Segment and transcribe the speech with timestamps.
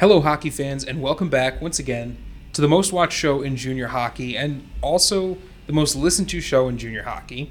[0.00, 2.16] Hello, hockey fans, and welcome back once again
[2.52, 5.36] to the most watched show in junior hockey and also
[5.66, 7.50] the most listened to show in junior hockey,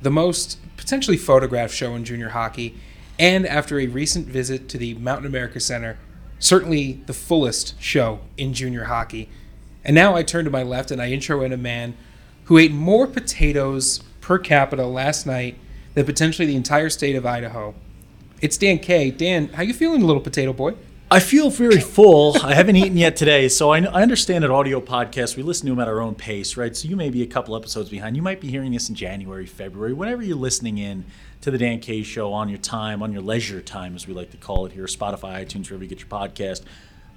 [0.00, 2.78] the most potentially photographed show in junior hockey,
[3.18, 5.98] and after a recent visit to the Mountain America Center,
[6.38, 9.28] certainly the fullest show in junior hockey.
[9.84, 11.96] And now I turn to my left and I intro in a man
[12.44, 15.58] who ate more potatoes per capita last night
[15.94, 17.74] than potentially the entire state of Idaho.
[18.40, 19.10] It's Dan K.
[19.10, 20.76] Dan, how you feeling, little potato boy?
[21.12, 22.38] I feel very full.
[22.42, 25.72] I haven't eaten yet today, so I, I understand that audio podcasts we listen to
[25.72, 26.74] them at our own pace, right?
[26.74, 28.16] So you may be a couple episodes behind.
[28.16, 31.04] You might be hearing this in January, February, whenever you're listening in
[31.42, 34.30] to the Dan K Show on your time, on your leisure time, as we like
[34.30, 36.62] to call it here, Spotify, iTunes, wherever you get your podcast.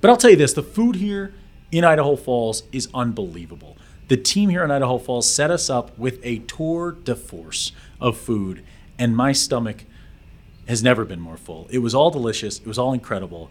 [0.02, 1.34] But I'll tell you this: the food here
[1.72, 3.78] in Idaho Falls is unbelievable.
[4.10, 7.72] The team here in Idaho Falls set us up with a tour de force
[8.02, 8.62] of food,
[9.00, 9.86] and my stomach
[10.68, 11.70] has never been more full.
[11.70, 12.60] It was all delicious.
[12.60, 13.50] It was all incredible.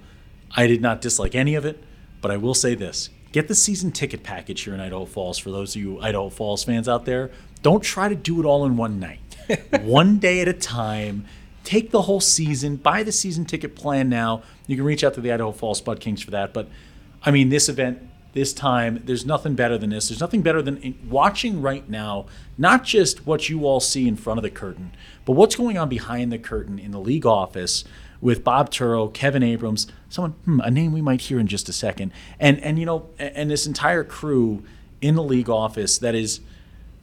[0.54, 1.82] I did not dislike any of it,
[2.20, 5.50] but I will say this get the season ticket package here in Idaho Falls for
[5.50, 7.30] those of you Idaho Falls fans out there.
[7.62, 9.36] Don't try to do it all in one night,
[9.80, 11.26] one day at a time.
[11.64, 14.42] Take the whole season, buy the season ticket plan now.
[14.66, 16.52] You can reach out to the Idaho Falls Spud Kings for that.
[16.52, 16.68] But
[17.24, 18.00] I mean, this event,
[18.34, 20.08] this time, there's nothing better than this.
[20.08, 22.26] There's nothing better than watching right now,
[22.58, 24.92] not just what you all see in front of the curtain,
[25.24, 27.84] but what's going on behind the curtain in the league office
[28.24, 31.72] with Bob Turow, Kevin Abrams, someone hmm, a name we might hear in just a
[31.72, 34.64] second, and and you know, and this entire crew
[35.02, 36.40] in the league office that is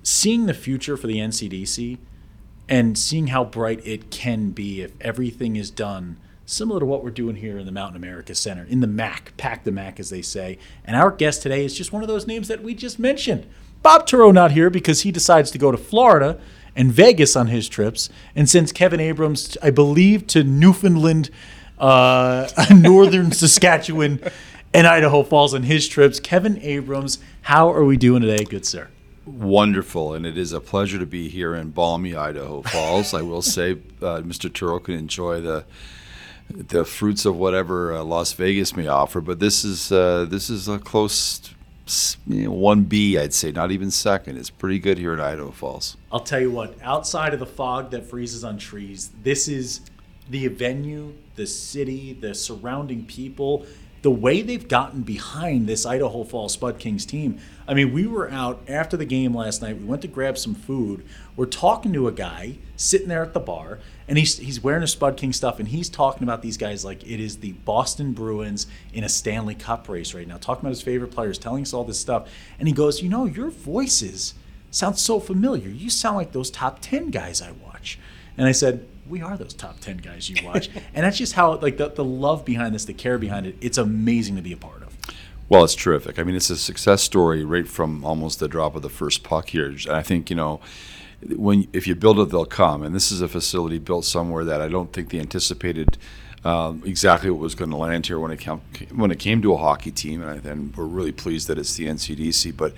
[0.01, 1.99] seeing the future for the NCDC
[2.67, 7.11] and seeing how bright it can be if everything is done similar to what we're
[7.11, 10.23] doing here in the Mountain America Center, in the MAC, pack the MAC as they
[10.23, 10.57] say.
[10.83, 13.45] And our guest today is just one of those names that we just mentioned.
[13.83, 16.39] Bob Turow not here because he decides to go to Florida
[16.75, 21.29] and Vegas on his trips, and since Kevin Abrams, I believe, to Newfoundland,
[21.79, 24.21] uh, northern Saskatchewan,
[24.73, 26.19] and Idaho Falls on his trips.
[26.19, 28.87] Kevin Abrams, how are we doing today, good sir?
[29.25, 33.13] Wonderful, and it is a pleasure to be here in balmy Idaho Falls.
[33.13, 34.49] I will say, uh, Mr.
[34.49, 35.65] Turow can enjoy the
[36.49, 40.67] the fruits of whatever uh, Las Vegas may offer, but this is uh, this is
[40.67, 41.53] a close
[42.27, 44.37] one B, I'd say, not even second.
[44.37, 45.97] It's pretty good here in Idaho Falls.
[46.11, 49.81] I'll tell you what, outside of the fog that freezes on trees, this is
[50.29, 53.65] the venue, the city, the surrounding people,
[54.01, 57.39] the way they've gotten behind this Idaho Falls Spud Kings team.
[57.67, 59.77] I mean, we were out after the game last night.
[59.77, 61.05] We went to grab some food.
[61.35, 63.79] We're talking to a guy sitting there at the bar,
[64.11, 67.01] and he's he's wearing a Spud King stuff, and he's talking about these guys like
[67.01, 70.35] it is the Boston Bruins in a Stanley Cup race right now.
[70.35, 72.27] Talking about his favorite players, telling us all this stuff,
[72.59, 74.33] and he goes, "You know, your voices
[74.69, 75.69] sound so familiar.
[75.69, 77.97] You sound like those top ten guys I watch."
[78.37, 80.69] And I said, we are those top 10 guys you watch.
[80.93, 83.77] and that's just how, like, the, the love behind this, the care behind it, it's
[83.77, 84.97] amazing to be a part of.
[85.49, 86.17] Well, it's terrific.
[86.17, 89.49] I mean, it's a success story right from almost the drop of the first puck
[89.49, 89.65] here.
[89.65, 90.61] And I think, you know,
[91.27, 92.83] when if you build it, they'll come.
[92.83, 95.97] And this is a facility built somewhere that I don't think they anticipated
[96.43, 98.61] um, exactly what was going to land here when it came
[98.95, 100.21] when it came to a hockey team.
[100.21, 102.57] And, I, and we're really pleased that it's the NCDC.
[102.57, 102.73] But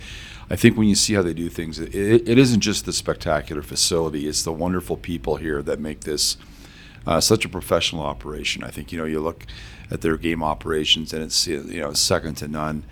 [0.49, 3.61] I think when you see how they do things, it, it isn't just the spectacular
[3.61, 6.37] facility; it's the wonderful people here that make this
[7.07, 8.63] uh, such a professional operation.
[8.63, 9.45] I think you know you look
[9.89, 12.83] at their game operations, and it's you know second to none.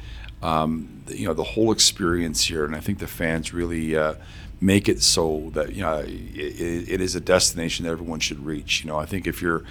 [0.42, 4.16] Um, you know the whole experience here, and I think the fans really uh,
[4.62, 8.84] make it so that you know it, it is a destination that everyone should reach.
[8.84, 9.64] You know, I think if you're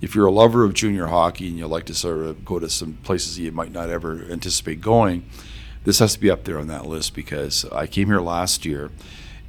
[0.00, 2.68] if you're a lover of junior hockey and you like to sort of go to
[2.68, 5.24] some places you might not ever anticipate going
[5.84, 8.90] this has to be up there on that list because I came here last year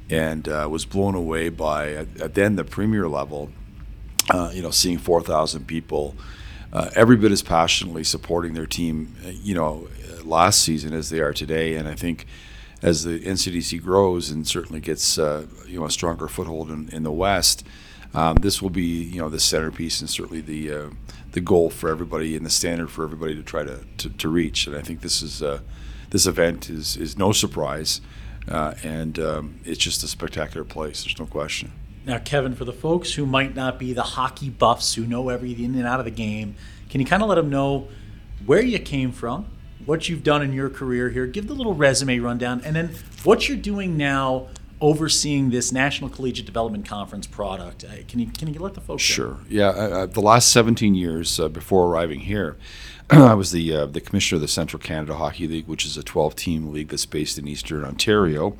[0.08, 3.50] and uh, was blown away by at, then the premier level,
[4.30, 6.14] uh, you know, seeing 4,000 people,
[6.72, 9.88] uh, every bit as passionately supporting their team, uh, you know,
[10.22, 11.74] last season as they are today.
[11.74, 12.26] And I think
[12.86, 17.02] as the NCDC grows and certainly gets uh, you know a stronger foothold in, in
[17.02, 17.66] the West.
[18.14, 20.90] Um, this will be, you know, the centerpiece and certainly the uh,
[21.32, 24.66] the goal for everybody and the standard for everybody to try to, to, to reach.
[24.66, 25.42] And I think this is
[26.10, 28.00] this event is is no surprise,
[28.48, 31.04] uh, and um, it's just a spectacular place.
[31.04, 31.72] There's no question.
[32.06, 35.64] Now, Kevin, for the folks who might not be the hockey buffs who know everything
[35.64, 36.54] in and out of the game,
[36.88, 37.88] can you kind of let them know
[38.44, 39.46] where you came from,
[39.84, 41.26] what you've done in your career here?
[41.26, 42.90] Give the little resume rundown, and then
[43.24, 44.48] what you're doing now
[44.80, 47.84] overseeing this National Collegiate Development Conference product.
[47.84, 49.02] Uh, can you can you let the folks?
[49.02, 49.38] Sure.
[49.48, 49.68] Yeah.
[49.68, 52.56] Uh, the last 17 years uh, before arriving here,
[53.10, 56.02] I was the uh, the commissioner of the Central Canada Hockey League, which is a
[56.02, 58.56] 12 team league that's based in Eastern Ontario,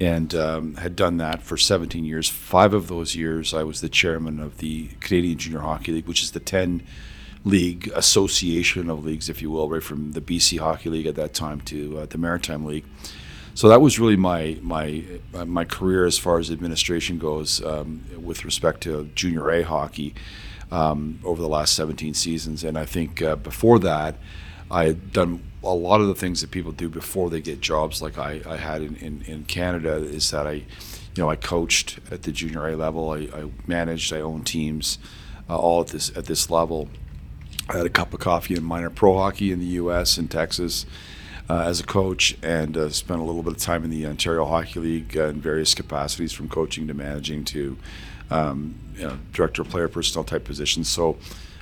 [0.00, 2.28] and um, had done that for 17 years.
[2.28, 6.22] Five of those years, I was the chairman of the Canadian Junior Hockey League, which
[6.22, 6.82] is the 10
[7.44, 11.34] league association of leagues, if you will, right from the BC Hockey League at that
[11.34, 12.84] time to uh, the Maritime League.
[13.54, 15.04] So that was really my my
[15.34, 20.14] uh, my career as far as administration goes um, with respect to junior A hockey
[20.70, 22.64] um, over the last 17 seasons.
[22.64, 24.16] And I think uh, before that,
[24.70, 28.00] I had done a lot of the things that people do before they get jobs,
[28.00, 30.64] like I, I had in, in, in Canada, is that I, you
[31.18, 34.98] know, I coached at the junior A level, I, I managed, I owned teams,
[35.48, 36.88] uh, all at this at this level.
[37.72, 40.18] I had a cup of coffee in minor pro hockey in the U.S.
[40.18, 40.84] in Texas.
[41.50, 44.44] Uh, as a coach and uh, spent a little bit of time in the Ontario
[44.44, 47.76] Hockey League uh, in various capacities, from coaching to managing to
[48.30, 50.88] um, you know, director of player personnel type positions.
[50.88, 51.18] So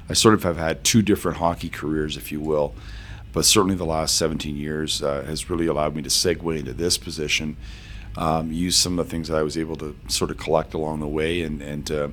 [0.09, 2.75] I sort of have had two different hockey careers, if you will.
[3.33, 6.99] But certainly the last 17 years uh, has really allowed me to segue into this
[6.99, 7.57] position,
[8.17, 11.01] um, use some of the things that I was able to sort of collect along
[11.01, 12.09] the way, and, and uh,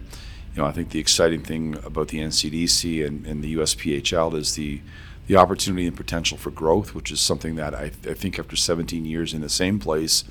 [0.57, 4.55] you know I think the exciting thing about the NCDC and, and the USPHL is
[4.55, 4.81] the
[5.27, 9.03] the opportunity and potential for growth, which is something that I, I think after 17
[9.03, 10.23] years in the same place,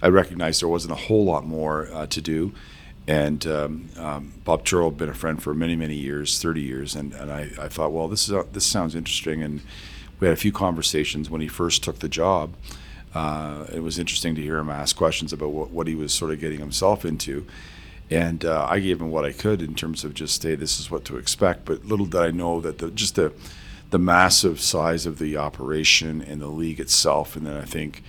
[0.00, 2.54] I recognized there wasn't a whole lot more uh, to do.
[3.06, 6.96] And um, um, Bob Turow had been a friend for many, many years, 30 years,
[6.96, 9.42] and, and I, I thought, well, this is a, this sounds interesting.
[9.42, 9.60] And
[10.18, 12.54] we had a few conversations when he first took the job.
[13.14, 16.30] Uh, it was interesting to hear him ask questions about what, what he was sort
[16.30, 17.46] of getting himself into.
[18.12, 20.90] And uh, I gave him what I could in terms of just, hey, this is
[20.90, 21.64] what to expect.
[21.64, 23.32] But little did I know that the, just the
[23.92, 28.02] the massive size of the operation and the league itself, and then I think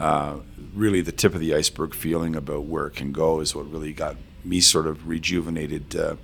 [0.00, 0.38] uh,
[0.74, 3.92] really the tip of the iceberg feeling about where it can go is what really
[3.92, 5.94] got me sort of rejuvenated.
[5.94, 6.16] Uh,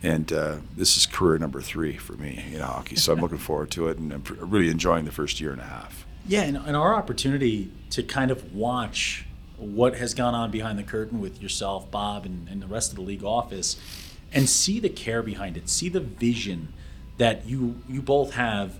[0.00, 3.72] and uh, this is career number three for me in hockey, so I'm looking forward
[3.72, 6.06] to it, and I'm really enjoying the first year and a half.
[6.26, 9.26] Yeah, and, and our opportunity to kind of watch
[9.62, 12.96] what has gone on behind the curtain with yourself, Bob, and, and the rest of
[12.96, 13.76] the league office,
[14.32, 16.72] and see the care behind it, see the vision
[17.18, 18.78] that you you both have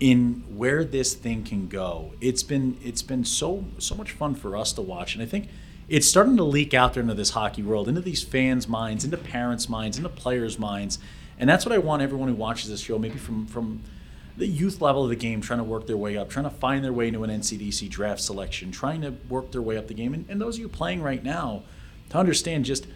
[0.00, 2.12] in where this thing can go.
[2.20, 5.48] It's been it's been so so much fun for us to watch, and I think
[5.88, 9.16] it's starting to leak out there into this hockey world, into these fans' minds, into
[9.16, 10.98] parents' minds, into players' minds,
[11.38, 13.82] and that's what I want everyone who watches this show, maybe from from
[14.36, 16.84] the youth level of the game, trying to work their way up, trying to find
[16.84, 20.14] their way into an NCDC draft selection, trying to work their way up the game,
[20.14, 21.62] and, and those of you playing right now,
[22.10, 22.86] to understand just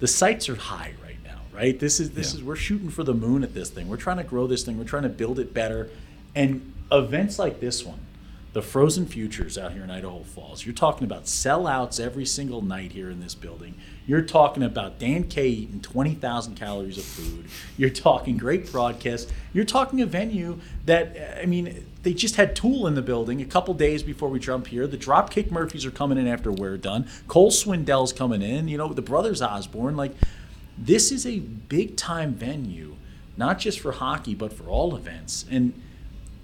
[0.00, 1.78] the sights are high right now, right?
[1.78, 2.40] This is this yeah.
[2.40, 3.88] is we're shooting for the moon at this thing.
[3.88, 4.78] We're trying to grow this thing.
[4.78, 5.90] We're trying to build it better.
[6.34, 8.00] And events like this one,
[8.52, 12.92] the Frozen Futures out here in Idaho Falls, you're talking about sellouts every single night
[12.92, 13.74] here in this building.
[14.06, 17.44] You're talking about Dan K eating 20,000 calories of food.
[17.76, 19.30] You're talking great broadcast.
[19.52, 23.44] You're talking a venue that, I mean, they just had Tool in the building a
[23.44, 24.86] couple days before we jump here.
[24.86, 27.06] The Dropkick Murphys are coming in after we're done.
[27.26, 28.66] Cole Swindell's coming in.
[28.66, 29.96] You know, the brothers Osborne.
[29.96, 30.14] Like,
[30.78, 32.96] this is a big time venue,
[33.36, 35.44] not just for hockey, but for all events.
[35.50, 35.74] And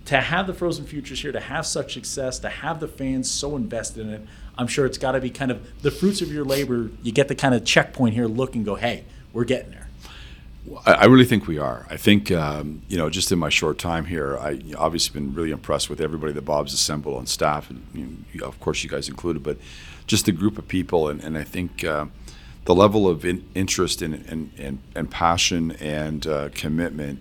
[0.06, 3.56] to have the Frozen Futures here, to have such success, to have the fans so
[3.56, 4.22] invested in it,
[4.56, 6.90] I'm sure it's got to be kind of the fruits of your labor.
[7.02, 9.88] You get the kind of checkpoint here, look and go, hey, we're getting there.
[10.86, 11.86] I really think we are.
[11.90, 15.50] I think um, you know, just in my short time here, I obviously been really
[15.50, 17.84] impressed with everybody that Bob's assembled on staff, and
[18.32, 19.58] you know, of course you guys included, but
[20.06, 21.84] just the group of people, and, and I think.
[21.84, 22.06] Uh,
[22.64, 27.20] the level of in, interest and, and, and, and, passion and uh, commitment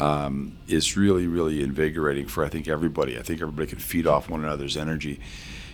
[0.00, 3.18] um, is really, really invigorating for I think everybody.
[3.18, 5.20] I think everybody can feed off one another's energy,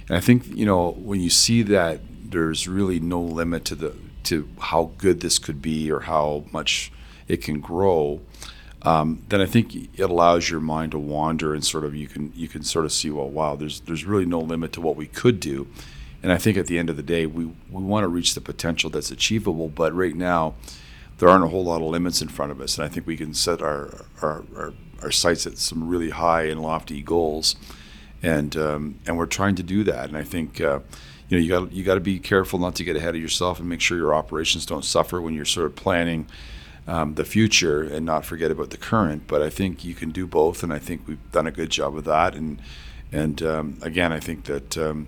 [0.08, 3.94] and I think you know when you see that there's really no limit to the
[4.24, 6.92] to how good this could be or how much
[7.28, 8.20] it can grow.
[8.84, 12.32] Um, then I think it allows your mind to wander and sort of you can
[12.34, 15.06] you can sort of see well wow there's there's really no limit to what we
[15.06, 15.68] could do
[16.22, 18.40] and I think at the end of the day, we, we want to reach the
[18.40, 19.68] potential that's achievable.
[19.68, 20.54] But right now,
[21.22, 22.76] there aren't a whole lot of limits in front of us.
[22.76, 26.46] And I think we can set our, our, our, our sights at some really high
[26.46, 27.54] and lofty goals.
[28.24, 30.08] And, um, and we're trying to do that.
[30.08, 30.80] And I think, uh,
[31.28, 33.60] you know, you got you got to be careful not to get ahead of yourself
[33.60, 36.26] and make sure your operations don't suffer when you're sort of planning
[36.88, 39.28] um, the future and not forget about the current.
[39.28, 41.96] But I think you can do both, and I think we've done a good job
[41.96, 42.34] of that.
[42.34, 42.60] And
[43.12, 45.06] and um, again, I think that um,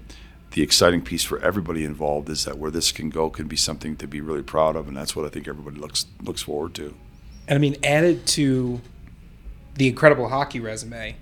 [0.54, 3.96] the exciting piece for everybody involved is that where this can go can be something
[3.96, 6.94] to be really proud of, and that's what I think everybody looks looks forward to.
[7.48, 8.80] And I mean, added to
[9.74, 11.16] the incredible hockey resume,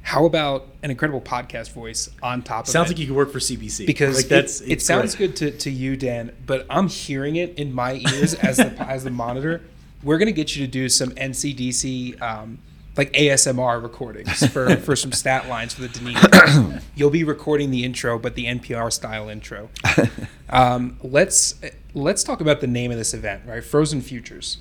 [0.00, 2.72] how about an incredible podcast voice on top of sounds it?
[2.72, 3.86] Sounds like you could work for CBC.
[3.86, 7.58] Because like that's it, it sounds good to, to you, Dan, but I'm hearing it
[7.58, 9.60] in my ears as the as the monitor.
[10.02, 12.58] We're gonna get you to do some NCDC um,
[12.98, 16.82] like ASMR recordings for, for some stat lines for the Dunedin.
[16.96, 19.70] You'll be recording the intro, but the NPR style intro.
[20.50, 21.60] Um, let's
[21.92, 23.62] let's talk about the name of this event, right?
[23.62, 24.56] Frozen Futures.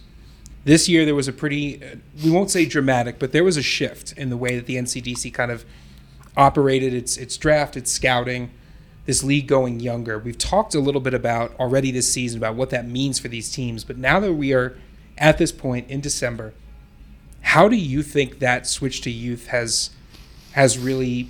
[0.66, 3.62] This year there was a pretty, uh, we won't say dramatic, but there was a
[3.62, 5.64] shift in the way that the NCDC kind of
[6.36, 8.52] operated its its draft, its scouting,
[9.06, 10.20] this league going younger.
[10.20, 13.50] We've talked a little bit about already this season about what that means for these
[13.50, 14.78] teams, but now that we are
[15.18, 16.54] at this point in December,
[17.58, 19.90] how do you think that switch to youth has
[20.52, 21.28] has really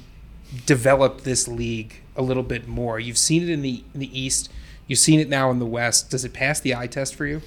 [0.66, 3.00] developed this league a little bit more?
[3.00, 4.52] You've seen it in the in the East,
[4.88, 6.10] you've seen it now in the West.
[6.10, 7.42] Does it pass the eye test for you?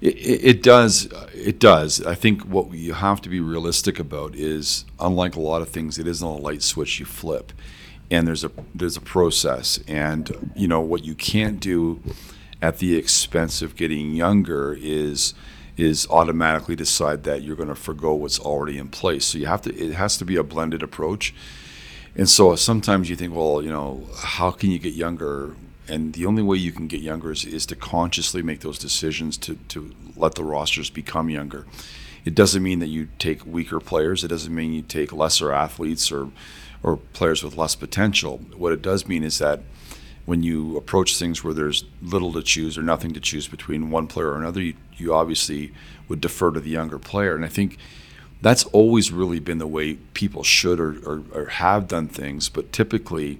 [0.00, 1.12] It, it, does.
[1.12, 2.02] Uh, it does.
[2.06, 5.98] I think what you have to be realistic about is, unlike a lot of things,
[5.98, 7.52] it isn't a light switch you flip,
[8.10, 12.00] and there's a there's a process, and you know what you can't do
[12.62, 15.34] at the expense of getting younger is
[15.76, 19.24] is automatically decide that you're going to forego what's already in place.
[19.24, 19.74] So you have to.
[19.74, 21.34] It has to be a blended approach,
[22.14, 25.56] and so sometimes you think, well, you know, how can you get younger
[25.88, 29.36] and the only way you can get younger is, is to consciously make those decisions
[29.38, 31.66] to, to let the rosters become younger.
[32.24, 34.22] It doesn't mean that you take weaker players.
[34.22, 36.30] It doesn't mean you take lesser athletes or
[36.84, 38.38] or players with less potential.
[38.56, 39.60] What it does mean is that
[40.24, 44.08] when you approach things where there's little to choose or nothing to choose between one
[44.08, 45.72] player or another, you, you obviously
[46.08, 47.34] would defer to the younger player.
[47.34, 47.76] And I think
[48.40, 52.48] that's always really been the way people should or, or, or have done things.
[52.48, 53.38] But typically,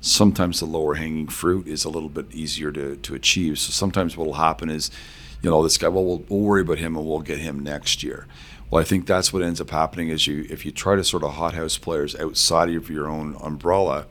[0.00, 3.58] sometimes the lower hanging fruit is a little bit easier to, to achieve.
[3.58, 4.90] So sometimes what will happen is,
[5.42, 8.02] you know, this guy, well, well, we'll worry about him and we'll get him next
[8.02, 8.26] year.
[8.70, 11.24] Well, I think that's what ends up happening is you if you try to sort
[11.24, 14.06] of hothouse players outside of your own umbrella,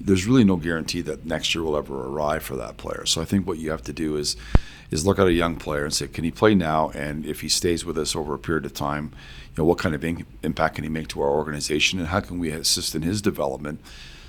[0.00, 3.04] there's really no guarantee that next year will ever arrive for that player.
[3.06, 4.36] So I think what you have to do is
[4.90, 6.88] is look at a young player and say, can he play now?
[6.90, 9.12] And if he stays with us over a period of time,
[9.50, 12.20] you know, what kind of in- impact can he make to our organization, and how
[12.20, 13.80] can we assist in his development?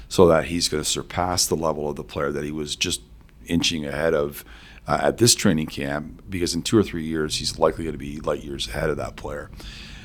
[0.09, 3.01] so that he's going to surpass the level of the player that he was just
[3.45, 4.43] inching ahead of
[4.87, 7.99] uh, at this training camp because in two or three years he's likely going to
[7.99, 9.49] be light years ahead of that player.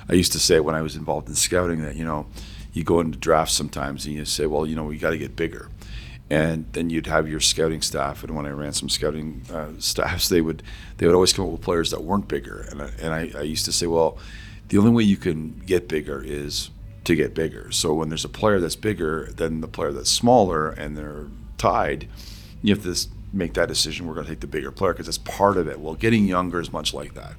[0.09, 2.26] I used to say when I was involved in scouting that you know
[2.75, 5.35] you go into drafts sometimes and you say well you know we got to get
[5.35, 5.71] bigger
[6.28, 10.28] and then you'd have your scouting staff and when I ran some scouting uh, staffs
[10.28, 10.62] they would
[10.99, 13.43] they would always come up with players that weren't bigger and I, and I, I
[13.43, 14.19] used to say well
[14.69, 16.71] the only way you can get bigger is
[17.04, 17.71] to get bigger.
[17.71, 21.26] So when there's a player that's bigger than the player that's smaller and they're
[21.59, 22.09] tied,
[22.62, 24.07] you have to make that decision.
[24.07, 25.81] We're going to take the bigger player because that's part of it.
[25.81, 27.35] Well, getting younger is much like that.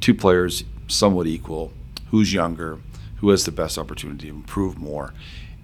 [0.00, 1.72] Two players, somewhat equal.
[2.10, 2.78] Who's younger?
[3.20, 5.14] Who has the best opportunity to improve more?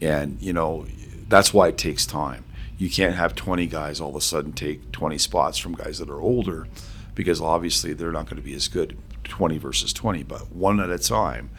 [0.01, 0.87] And, you know,
[1.29, 2.45] that's why it takes time.
[2.79, 6.11] You can't have 20 guys all of a sudden take 20 spots from guys that
[6.11, 6.67] are older
[7.15, 10.91] because obviously they're not going to be as good 20 versus 20, but one at
[10.91, 11.51] a time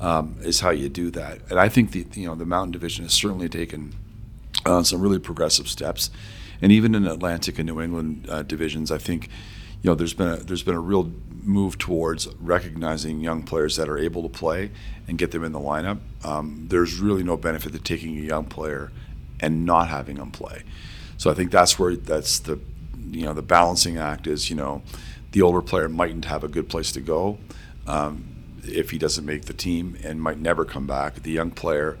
[0.00, 1.40] um, is how you do that.
[1.50, 3.94] And I think the you know the Mountain Division has certainly taken
[4.64, 6.10] uh, some really progressive steps,
[6.62, 9.28] and even in Atlantic and New England uh, divisions, I think
[9.82, 13.88] you know there's been a, there's been a real move towards recognizing young players that
[13.88, 14.70] are able to play
[15.06, 15.98] and get them in the lineup.
[16.24, 18.90] Um, there's really no benefit to taking a young player
[19.40, 20.62] and not having them play.
[21.16, 22.58] So I think that's where that's the
[23.10, 24.82] you know the balancing act is you know
[25.32, 27.38] the older player mightn't have a good place to go.
[27.86, 31.22] Um, if he doesn't make the team and might never come back.
[31.22, 31.98] The young player,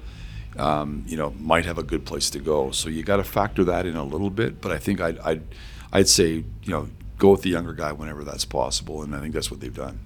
[0.56, 2.70] um, you know, might have a good place to go.
[2.70, 4.60] So you got to factor that in a little bit.
[4.60, 5.42] But I think I'd, I'd,
[5.92, 9.34] I'd say, you know, go with the younger guy whenever that's possible, and I think
[9.34, 10.00] that's what they've done.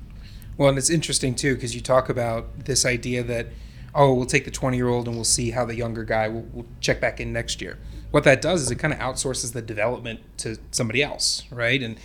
[0.56, 3.48] Well, and it's interesting too because you talk about this idea that
[3.94, 6.46] oh, we'll take the 20 year old and we'll see how the younger guy will
[6.52, 7.78] we'll check back in next year.
[8.10, 11.82] What that does is it kind of outsources the development to somebody else, right?
[11.82, 11.98] And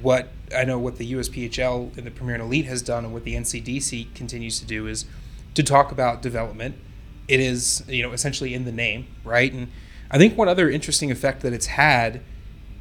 [0.00, 3.24] what I know what the USPHL and the Premier and Elite has done, and what
[3.24, 5.04] the NCDC continues to do is
[5.54, 6.76] to talk about development.
[7.28, 9.52] It is you know essentially in the name, right?
[9.52, 9.68] And
[10.10, 12.22] I think one other interesting effect that it's had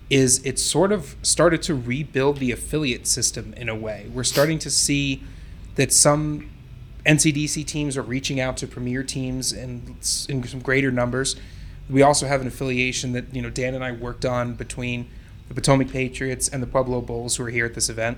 [0.10, 4.08] is it sort of started to rebuild the affiliate system in a way.
[4.14, 5.24] We're starting to see
[5.76, 6.50] that some
[7.06, 9.98] NCDC teams are reaching out to premier teams in,
[10.30, 11.36] in some greater numbers.
[11.90, 15.08] We also have an affiliation that you know Dan and I worked on between
[15.48, 18.18] the Potomac Patriots, and the Pueblo Bulls who are here at this event.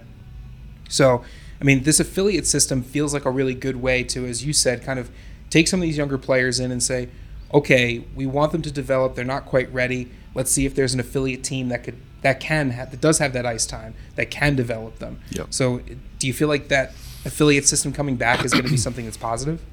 [0.89, 1.23] So,
[1.59, 4.83] I mean, this affiliate system feels like a really good way to, as you said,
[4.83, 5.09] kind of
[5.49, 7.09] take some of these younger players in and say,
[7.53, 9.15] okay, we want them to develop.
[9.15, 10.09] They're not quite ready.
[10.37, 13.33] Let's see if there's an affiliate team that could that can have, that does have
[13.33, 15.19] that ice time that can develop them.
[15.31, 15.47] Yep.
[15.49, 15.81] So,
[16.19, 16.91] do you feel like that
[17.25, 19.63] affiliate system coming back is going to be something that's positive?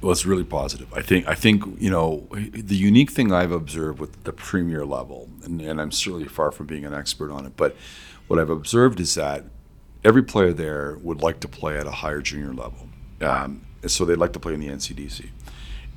[0.00, 0.92] Well, it's really positive.
[0.94, 1.26] I think.
[1.26, 5.80] I think you know the unique thing I've observed with the premier level, and, and
[5.80, 7.74] I'm certainly far from being an expert on it, but
[8.28, 9.44] what I've observed is that
[10.04, 12.88] every player there would like to play at a higher junior level,
[13.22, 15.30] um, so they'd like to play in the NCDC,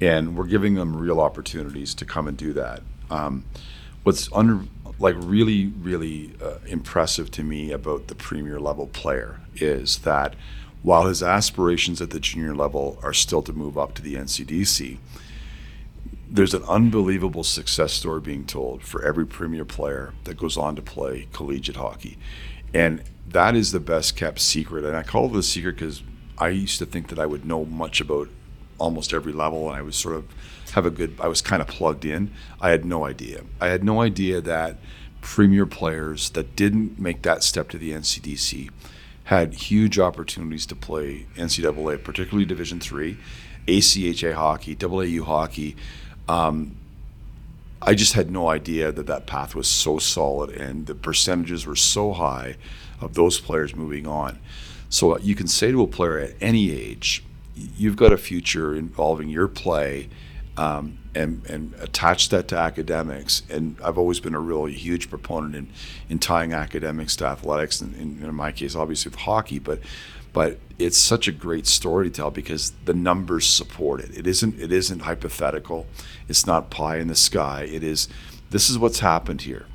[0.02, 2.82] and we're giving them real opportunities to come and do that.
[3.12, 3.46] Um,
[4.06, 4.62] what's under
[5.00, 10.36] like really really uh, impressive to me about the premier level player is that
[10.86, 15.00] while his aspirations at the junior level are still to move up to the NCDC,
[16.30, 20.84] there's an unbelievable success story being told for every premier player that goes on to
[20.84, 22.20] play collegiate hockey.
[22.72, 24.86] And that is the best kept secret.
[24.86, 26.04] And I call it a secret because
[26.38, 28.30] I used to think that I would know much about
[28.78, 30.28] almost every level and I was sort of
[30.76, 32.32] have a good I was kind of plugged in.
[32.60, 33.44] I had no idea.
[33.62, 34.76] I had no idea that
[35.22, 38.70] premier players that didn't make that step to the NCDC
[39.26, 43.18] had huge opportunities to play NCAA, particularly Division three,
[43.68, 45.78] ACHA hockey, AAU hockey.
[46.28, 46.76] Um,
[47.82, 51.78] I just had no idea that that path was so solid and the percentages were
[51.78, 52.58] so high
[53.00, 54.40] of those players moving on.
[54.90, 57.24] So you can say to a player at any age,
[57.56, 60.10] you've got a future involving your play
[60.58, 63.44] um, and, and attach that to academics.
[63.50, 65.70] And I've always been a really huge proponent in,
[66.10, 69.80] in tying academics to athletics, and in, in my case, obviously with hockey, but
[70.34, 74.18] but it's such a great story to tell because the numbers support it.
[74.18, 75.88] It isn't it isn't hypothetical.
[76.28, 77.64] It's not pie in the sky.
[77.64, 78.10] It is
[78.50, 79.66] this is what's happened here.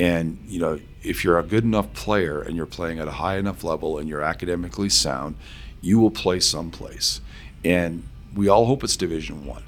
[0.00, 3.36] And you know, if you're a good enough player and you're playing at a high
[3.36, 5.36] enough level and you're academically sound,
[5.80, 7.20] you will play someplace.
[7.64, 8.02] And
[8.34, 9.62] we all hope it's Division One.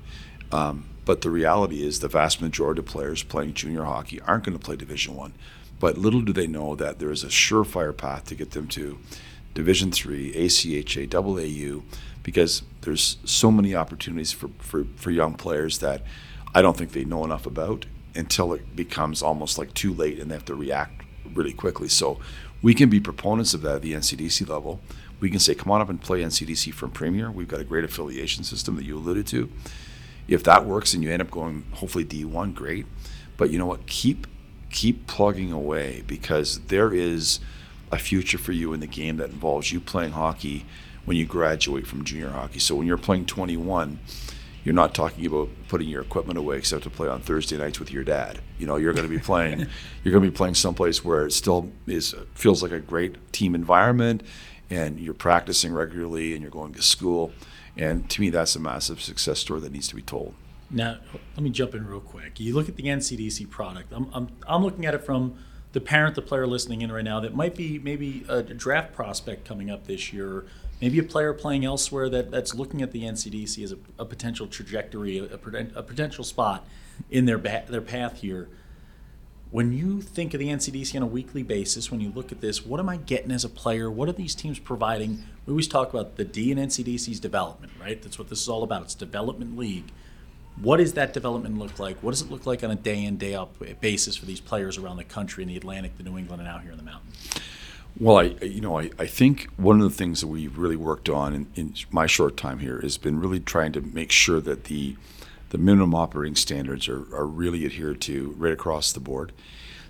[0.53, 4.57] Um, but the reality is, the vast majority of players playing junior hockey aren't going
[4.57, 5.35] to play Division One.
[5.81, 8.99] But little do they know that there is a surefire path to get them to
[9.55, 11.83] Division Three, ACHA, AAU,
[12.23, 16.03] because there's so many opportunities for, for, for young players that
[16.55, 20.31] I don't think they know enough about until it becomes almost like too late and
[20.31, 21.03] they have to react
[21.35, 21.89] really quickly.
[21.89, 22.21] So
[22.61, 24.81] we can be proponents of that at the NCDC level.
[25.19, 27.31] We can say, come on up and play NCDC from Premier.
[27.31, 29.51] We've got a great affiliation system that you alluded to.
[30.29, 32.87] If that works and you end up going hopefully D1, great.
[33.37, 33.87] But you know what?
[33.87, 34.27] Keep
[34.71, 37.41] keep plugging away because there is
[37.91, 40.65] a future for you in the game that involves you playing hockey
[41.05, 42.59] when you graduate from junior hockey.
[42.59, 43.99] So when you're playing 21,
[44.65, 47.93] you're not talking about putting your equipment away except to play on Thursday nights with
[47.93, 48.41] your dad.
[48.59, 49.61] You know, you're going to be playing
[50.05, 53.55] you're going to be playing someplace where it still is feels like a great team
[53.55, 54.23] environment
[54.71, 57.33] and you're practicing regularly and you're going to school.
[57.77, 60.35] And to me that's a massive success story that needs to be told.
[60.71, 60.99] Now,
[61.35, 62.41] let me jump in real quick.
[62.41, 63.93] You look at the NCDC product.
[63.93, 65.37] I'm, I'm, I'm looking at it from
[65.73, 69.47] the parent, the player listening in right now that might be maybe a draft prospect
[69.47, 70.45] coming up this year,
[70.81, 74.47] maybe a player playing elsewhere that, that's looking at the NCDC as a, a potential
[74.47, 75.25] trajectory, a,
[75.75, 76.67] a, potential spot
[77.11, 78.49] in their ba- their path here.
[79.53, 82.67] When you think of the NCDC on a weekly basis, when you look at this,
[82.67, 83.91] what am I getting as a player?
[83.91, 85.23] What are these teams providing?
[85.47, 88.01] We always talk about the D and NCDC's development, right?
[88.03, 88.83] That's what this is all about.
[88.83, 89.93] It's development league
[90.61, 92.03] what does that development look like?
[92.03, 94.77] What does it look like on a day in, day out basis for these players
[94.77, 97.11] around the country in the Atlantic, the New England, and out here in the mountain?
[97.99, 101.09] Well, I you know I, I think one of the things that we've really worked
[101.09, 104.65] on in, in my short time here has been really trying to make sure that
[104.65, 104.97] the
[105.53, 109.33] the minimum operating standards are, are really adhered to right across the board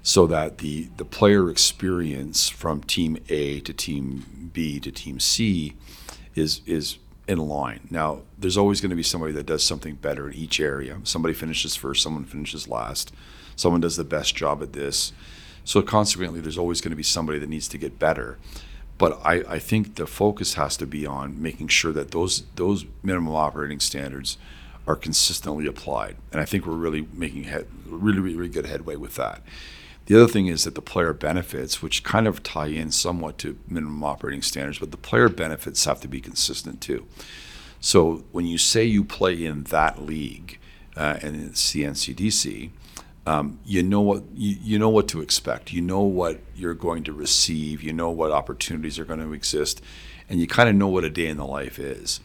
[0.03, 5.75] so that the the player experience from team A to team B to team C
[6.35, 6.99] is is
[7.29, 7.87] in line.
[7.91, 10.99] Now, there's always going to be somebody that does something better in each area.
[11.05, 13.13] Somebody finishes first, someone finishes last,
[13.55, 15.13] someone does the best job at this.
[15.63, 18.37] So consequently, there's always going to be somebody that needs to get better.
[18.99, 22.85] But I, I think the focus has to be on making sure that those those
[23.05, 24.39] minimum operating standards
[24.87, 26.17] are consistently applied.
[26.33, 29.43] And I think we're really making head, really, really, really good headway with that.
[30.07, 33.59] The other thing is that the player benefits, which kind of tie in somewhat to
[33.69, 37.07] minimum operating standards, but the player benefits have to be consistent too.
[37.81, 40.59] So when you say you play in that league,
[40.97, 42.71] uh, and it's the NCDC,
[43.27, 45.73] um, you know what you, you know what to expect.
[45.73, 47.83] You know what you're going to receive.
[47.83, 49.81] You know what opportunities are going to exist,
[50.29, 52.21] and you kind of know what a day in the life is.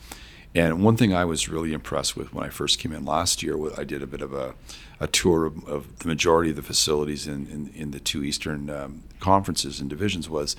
[0.55, 3.57] And one thing I was really impressed with when I first came in last year,
[3.77, 4.55] I did a bit of a,
[4.99, 8.69] a tour of, of, the majority of the facilities in, in, in the two Eastern
[8.69, 10.55] um, conferences and divisions, was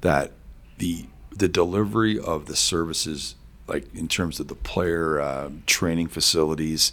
[0.00, 0.32] that
[0.78, 3.34] the the delivery of the services,
[3.66, 6.92] like in terms of the player uh, training facilities,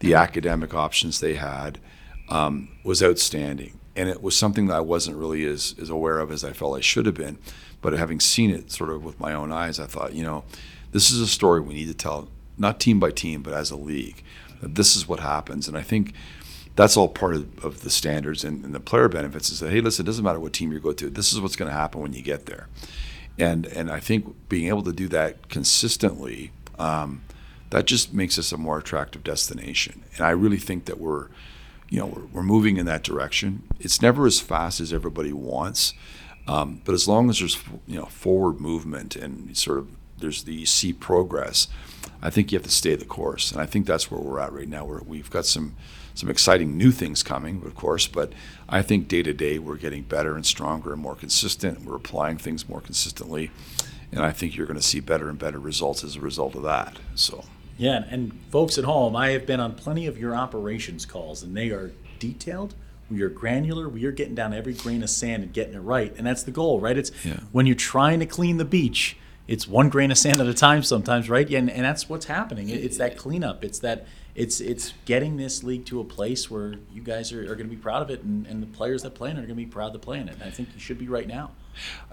[0.00, 1.78] the academic options they had,
[2.28, 3.78] um, was outstanding.
[3.96, 6.76] And it was something that I wasn't really as, as aware of as I felt
[6.76, 7.38] I should have been.
[7.80, 10.44] But having seen it sort of with my own eyes, I thought, you know,
[10.94, 13.76] this is a story we need to tell, not team by team, but as a
[13.76, 14.22] league.
[14.62, 16.14] That this is what happens, and I think
[16.76, 19.50] that's all part of, of the standards and, and, the player benefits.
[19.50, 21.10] Is that hey, listen, it doesn't matter what team you go to.
[21.10, 22.68] This is what's going to happen when you get there,
[23.36, 26.52] and and I think being able to do that consistently.
[26.78, 27.22] Um,
[27.70, 30.04] that just makes us a more attractive destination.
[30.16, 31.26] And I really think that we're,
[31.88, 33.64] you know, we're, we're moving in that direction.
[33.80, 35.92] It's never as fast as everybody wants,
[36.46, 39.88] um, but as long as there's, you know, forward movement and sort of
[40.24, 41.68] there's the you see progress.
[42.22, 44.52] I think you have to stay the course, and I think that's where we're at
[44.52, 44.86] right now.
[44.86, 45.76] Where we've got some
[46.14, 48.32] some exciting new things coming, of course, but
[48.68, 51.78] I think day to day we're getting better and stronger and more consistent.
[51.78, 53.50] And We're applying things more consistently,
[54.10, 56.62] and I think you're going to see better and better results as a result of
[56.62, 56.96] that.
[57.14, 57.44] So.
[57.76, 61.56] Yeah, and folks at home, I have been on plenty of your operations calls, and
[61.56, 62.74] they are detailed.
[63.10, 63.88] We are granular.
[63.88, 66.52] We are getting down every grain of sand and getting it right, and that's the
[66.52, 66.96] goal, right?
[66.96, 67.40] It's Yeah.
[67.52, 70.82] when you're trying to clean the beach, it's one grain of sand at a time
[70.82, 71.48] sometimes, right?
[71.50, 72.68] And, and that's what's happening.
[72.70, 73.64] It- It's that cleanup.
[73.64, 77.54] It's that it's it's getting this league to a place where you guys are, are
[77.54, 79.46] going to be proud of it, and, and the players that play in it are
[79.46, 80.34] going to be proud to play in it.
[80.34, 81.52] And I think you should be right now.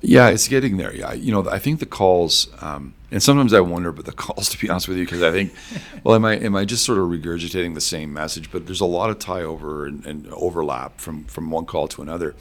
[0.04, 0.94] Yeah, it's getting there.
[0.94, 4.50] Yeah, you know, I think the calls, um, and sometimes I wonder about the calls,
[4.50, 5.54] to be honest with you, because I think,
[6.04, 8.52] well, am I am I just sort of regurgitating the same message?
[8.52, 12.02] But there's a lot of tie over and, and overlap from from one call to
[12.04, 12.36] another.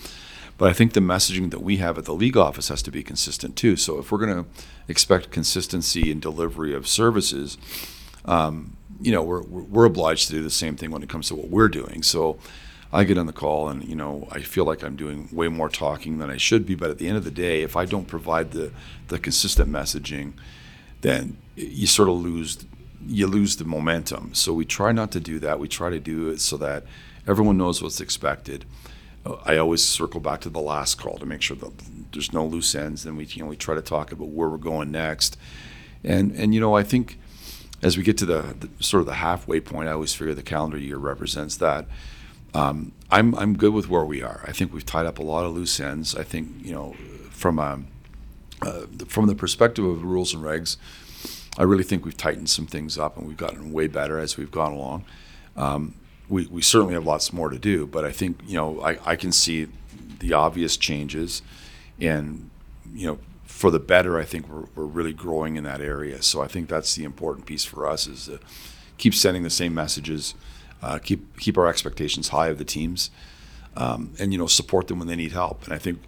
[0.60, 3.02] But I think the messaging that we have at the league office has to be
[3.02, 3.76] consistent too.
[3.76, 4.50] So if we're going to
[4.88, 7.56] expect consistency in delivery of services,
[8.26, 11.34] um, you know, we're we're obliged to do the same thing when it comes to
[11.34, 12.04] what we're doing.
[12.04, 12.38] So.
[12.92, 15.68] I get on the call and you know I feel like I'm doing way more
[15.68, 16.74] talking than I should be.
[16.74, 18.72] But at the end of the day, if I don't provide the
[19.06, 20.32] the consistent messaging,
[21.02, 22.66] then you sort of lose
[23.06, 24.34] you lose the momentum.
[24.34, 25.60] So we try not to do that.
[25.60, 26.82] We try to do it so that
[27.28, 28.64] everyone knows what's expected.
[29.44, 31.72] I always circle back to the last call to make sure that
[32.12, 33.04] there's no loose ends.
[33.04, 35.36] And we you know we try to talk about where we're going next.
[36.02, 37.18] And and you know I think
[37.82, 40.42] as we get to the, the sort of the halfway point, I always figure the
[40.42, 41.86] calendar year represents that.
[42.52, 44.44] Um, I'm I'm good with where we are.
[44.46, 46.14] I think we've tied up a lot of loose ends.
[46.14, 46.94] I think you know
[47.30, 47.80] from a
[48.62, 50.76] uh, from the perspective of rules and regs,
[51.58, 54.50] I really think we've tightened some things up and we've gotten way better as we've
[54.50, 55.04] gone along.
[55.56, 55.94] Um,
[56.30, 59.16] we, we certainly have lots more to do, but I think you know I, I
[59.16, 59.66] can see
[60.20, 61.42] the obvious changes,
[62.00, 62.48] and
[62.94, 64.18] you know for the better.
[64.18, 66.22] I think we're, we're really growing in that area.
[66.22, 68.38] So I think that's the important piece for us is to
[68.96, 70.34] keep sending the same messages,
[70.82, 73.10] uh, keep keep our expectations high of the teams,
[73.76, 75.64] um, and you know support them when they need help.
[75.64, 76.00] And I think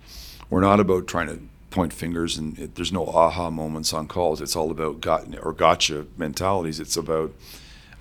[0.49, 4.41] we're not about trying to point fingers and it, there's no aha moments on calls.
[4.41, 6.79] It's all about got or gotcha mentalities.
[6.79, 7.33] It's about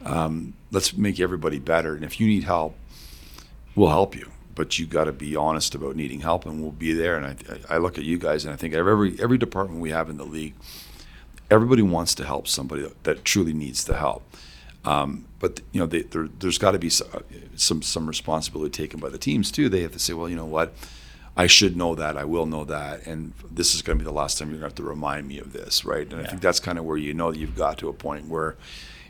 [0.05, 1.95] um, let's make everybody better.
[1.95, 2.75] And if you need help,
[3.75, 4.31] we'll help you.
[4.53, 7.15] But you got to be honest about needing help, and we'll be there.
[7.15, 7.25] And
[7.69, 10.17] I, I look at you guys, and I think every every department we have in
[10.17, 10.53] the league,
[11.49, 14.23] everybody wants to help somebody that, truly needs the help.
[14.83, 17.07] Um, but you know, they, there, there's got to be some,
[17.55, 19.69] some some responsibility taken by the teams too.
[19.69, 20.73] They have to say, well, you know what,
[21.37, 24.13] I should know that, I will know that, and this is going to be the
[24.13, 26.11] last time you're going to have to remind me of this, right?
[26.11, 28.27] And I think that's kind of where you know that you've got to a point
[28.27, 28.57] where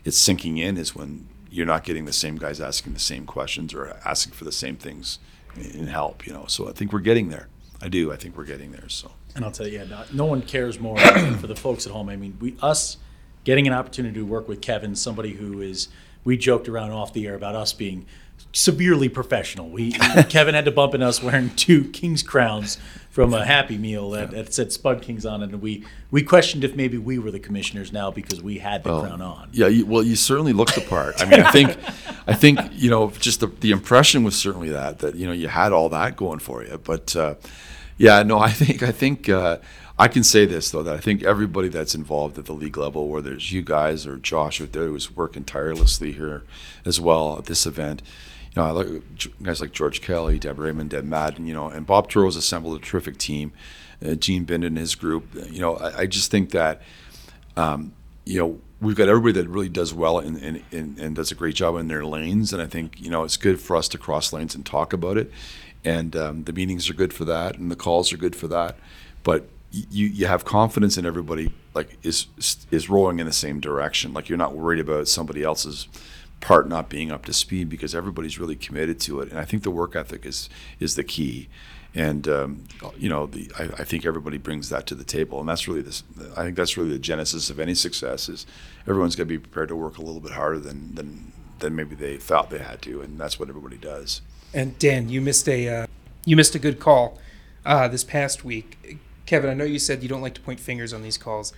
[0.04, 3.74] it's sinking in is when you're not getting the same guys asking the same questions
[3.74, 5.18] or asking for the same things
[5.56, 6.46] in help, you know.
[6.48, 7.48] So I think we're getting there.
[7.80, 8.12] I do.
[8.12, 8.88] I think we're getting there.
[8.88, 9.10] So.
[9.34, 10.98] And I'll tell you, yeah, no, no one cares more
[11.40, 12.08] for the folks at home.
[12.08, 12.96] I mean, we us
[13.44, 15.88] getting an opportunity to work with Kevin, somebody who is.
[16.24, 18.06] We joked around off the air about us being
[18.52, 19.68] severely professional.
[19.68, 19.92] We
[20.28, 22.78] Kevin had to bump in us wearing two King's crowns
[23.12, 26.64] from a Happy Meal that, that said Spud Kings on it, and we we questioned
[26.64, 29.50] if maybe we were the commissioners now because we had the Well, crown on.
[29.52, 31.20] Yeah, you, well, you certainly looked the part.
[31.20, 31.76] I mean, I think,
[32.26, 35.48] I think you know, just the, the impression was certainly that that you know you
[35.48, 36.80] had all that going for you.
[36.82, 37.34] But uh,
[37.98, 39.58] yeah, no, I think I think uh,
[39.98, 43.08] I can say this though that I think everybody that's involved at the league level,
[43.08, 46.44] whether it's you guys or Josh out there who's working tirelessly here
[46.86, 48.00] as well at this event.
[48.54, 51.86] You know, I like guys like George Kelly, Deb Raymond, Deb Madden, you know, and
[51.86, 53.52] Bob Turow's assembled a terrific team.
[54.04, 55.28] Uh, Gene Binden and his group.
[55.50, 56.82] You know, I, I just think that
[57.56, 57.92] um,
[58.24, 61.34] you know, we've got everybody that really does well and, and, and, and does a
[61.34, 62.52] great job in their lanes.
[62.52, 65.16] And I think, you know, it's good for us to cross lanes and talk about
[65.16, 65.30] it.
[65.84, 68.78] And um, the meetings are good for that, and the calls are good for that.
[69.24, 72.26] But you, you have confidence in everybody, like, is,
[72.70, 74.14] is rowing in the same direction.
[74.14, 75.88] Like, you're not worried about somebody else's
[76.42, 79.30] part not being up to speed because everybody's really committed to it.
[79.30, 81.48] And I think the work ethic is, is the key
[81.94, 82.64] and um,
[82.96, 85.82] you know the, I, I think everybody brings that to the table and that's really
[85.82, 86.02] this
[86.38, 88.46] i think that's really the genesis of any success is
[88.88, 91.94] everyone's got to be prepared to work a little bit harder than, than than maybe
[91.94, 94.22] they thought they had to and that's what everybody does
[94.54, 95.86] And Dan, you missed a uh,
[96.24, 97.18] you missed a good call
[97.64, 98.98] uh, this past week.
[99.26, 101.52] Kevin, I know you said you don't like to point fingers on these calls.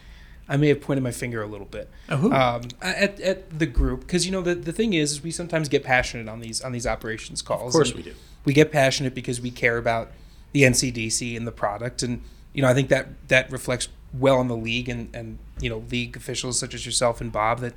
[0.49, 4.01] I may have pointed my finger a little bit Oh, um, at, at the group
[4.01, 6.73] because you know the, the thing is, is we sometimes get passionate on these on
[6.73, 7.75] these operations calls.
[7.75, 8.15] Of course we do.
[8.45, 10.11] We get passionate because we care about
[10.53, 14.49] the NCDC and the product, and you know I think that that reflects well on
[14.49, 17.73] the league and and you know league officials such as yourself and Bob that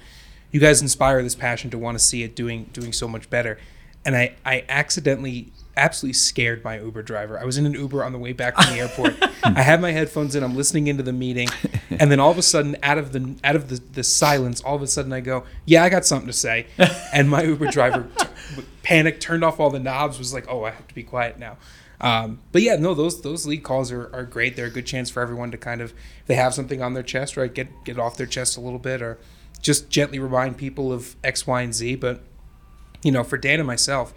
[0.52, 3.58] you guys inspire this passion to want to see it doing doing so much better.
[4.08, 7.40] And I I accidentally absolutely scared my Uber driver.
[7.40, 9.16] I was in an Uber on the way back from the airport.
[9.44, 10.44] I had my headphones in.
[10.44, 11.50] I'm listening into the meeting,
[11.92, 14.76] and then all of a sudden, out of the out of the, the silence, all
[14.76, 16.68] of a sudden I go, "Yeah, I got something to say,"
[17.14, 18.26] and my Uber driver t-
[18.82, 21.58] panicked, turned off all the knobs, was like, "Oh, I have to be quiet now."
[22.00, 24.56] Um, but yeah, no, those those lead calls are, are great.
[24.56, 25.92] They're a good chance for everyone to kind of
[26.22, 27.54] if they have something on their chest, right?
[27.54, 29.18] Get get off their chest a little bit, or
[29.62, 31.96] just gently remind people of X, Y, and Z.
[31.96, 32.22] But
[33.04, 34.14] you know, for Dan and myself,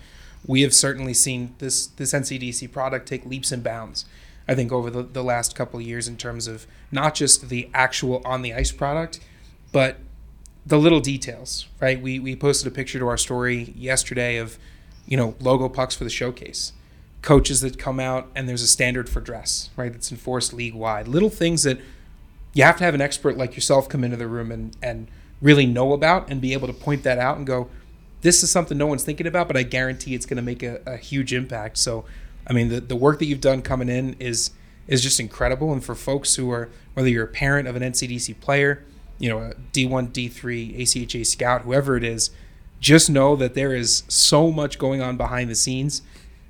[0.46, 4.04] we have certainly seen this this NCDC product take leaps and bounds.
[4.48, 8.20] I think over the, the last couple years in terms of not just the actual
[8.24, 9.20] on the ice product,
[9.70, 9.98] but
[10.66, 12.00] the little details, right?
[12.00, 14.58] We we posted a picture to our story yesterday of,
[15.06, 16.72] you know, logo pucks for the showcase,
[17.22, 19.92] coaches that come out and there's a standard for dress, right?
[19.92, 21.06] That's enforced league wide.
[21.06, 21.78] Little things that
[22.52, 25.08] you have to have an expert like yourself come into the room and and
[25.40, 27.70] really know about and be able to point that out and go,
[28.22, 30.80] this is something no one's thinking about, but I guarantee it's going to make a,
[30.86, 31.78] a, huge impact.
[31.78, 32.04] So,
[32.46, 34.50] I mean, the, the work that you've done coming in is
[34.86, 35.72] is just incredible.
[35.72, 38.84] And for folks who are, whether you're a parent of an NCDC player,
[39.18, 42.30] you know, a D1, D3, ACHA scout, whoever it is,
[42.80, 46.02] just know that there is so much going on behind the scenes.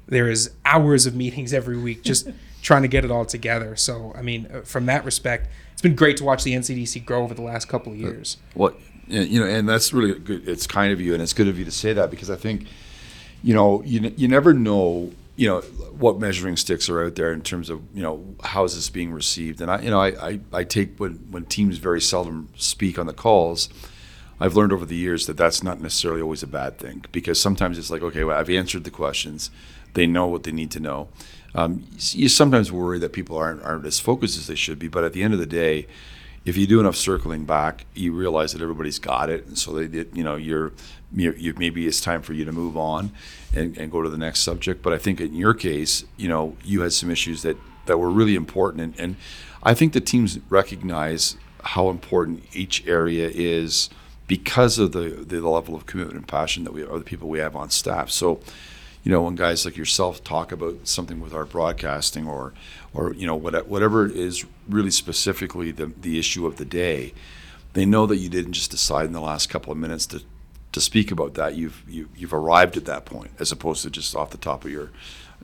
[0.07, 2.31] There is hours of meetings every week just
[2.63, 3.77] trying to get it all together.
[3.77, 7.23] So, I mean, uh, from that respect, it's been great to watch the NCDC grow
[7.23, 8.37] over the last couple of years.
[8.55, 8.79] What
[9.13, 10.49] you know, and that's really good.
[10.49, 12.67] It's kind of you, and it's good of you to say that because I think,
[13.43, 17.43] you know, you you never know, you know, what measuring sticks are out there in
[17.43, 19.61] terms of you know how is this being received.
[19.61, 23.07] And I, you know, I I, I take when when teams very seldom speak on
[23.07, 23.69] the calls.
[24.43, 27.77] I've learned over the years that that's not necessarily always a bad thing because sometimes
[27.77, 29.51] it's like, okay, well, I've answered the questions,
[29.93, 31.09] they know what they need to know.
[31.55, 35.05] Um, you sometimes worry that people aren't aren't as focused as they should be, but
[35.05, 35.87] at the end of the day,
[36.45, 40.07] if you do enough circling back, you realize that everybody's got it, and so they.
[40.13, 40.73] You know, you're,
[41.13, 43.13] you're you, maybe it's time for you to move on
[43.55, 44.83] and, and go to the next subject.
[44.83, 48.11] But I think in your case, you know, you had some issues that that were
[48.11, 49.17] really important, and, and
[49.63, 53.91] I think the teams recognize how important each area is
[54.27, 57.41] because of the the level of commitment and passion that we are the people we
[57.41, 58.11] have on staff.
[58.11, 58.41] So
[59.03, 62.53] you know, when guys like yourself talk about something with our broadcasting or,
[62.93, 67.13] or you know, whatever is really specifically the, the issue of the day,
[67.73, 70.23] they know that you didn't just decide in the last couple of minutes to,
[70.73, 71.55] to speak about that.
[71.55, 74.39] You've you, have you have arrived at that point, as opposed to just off the
[74.39, 74.91] top of your,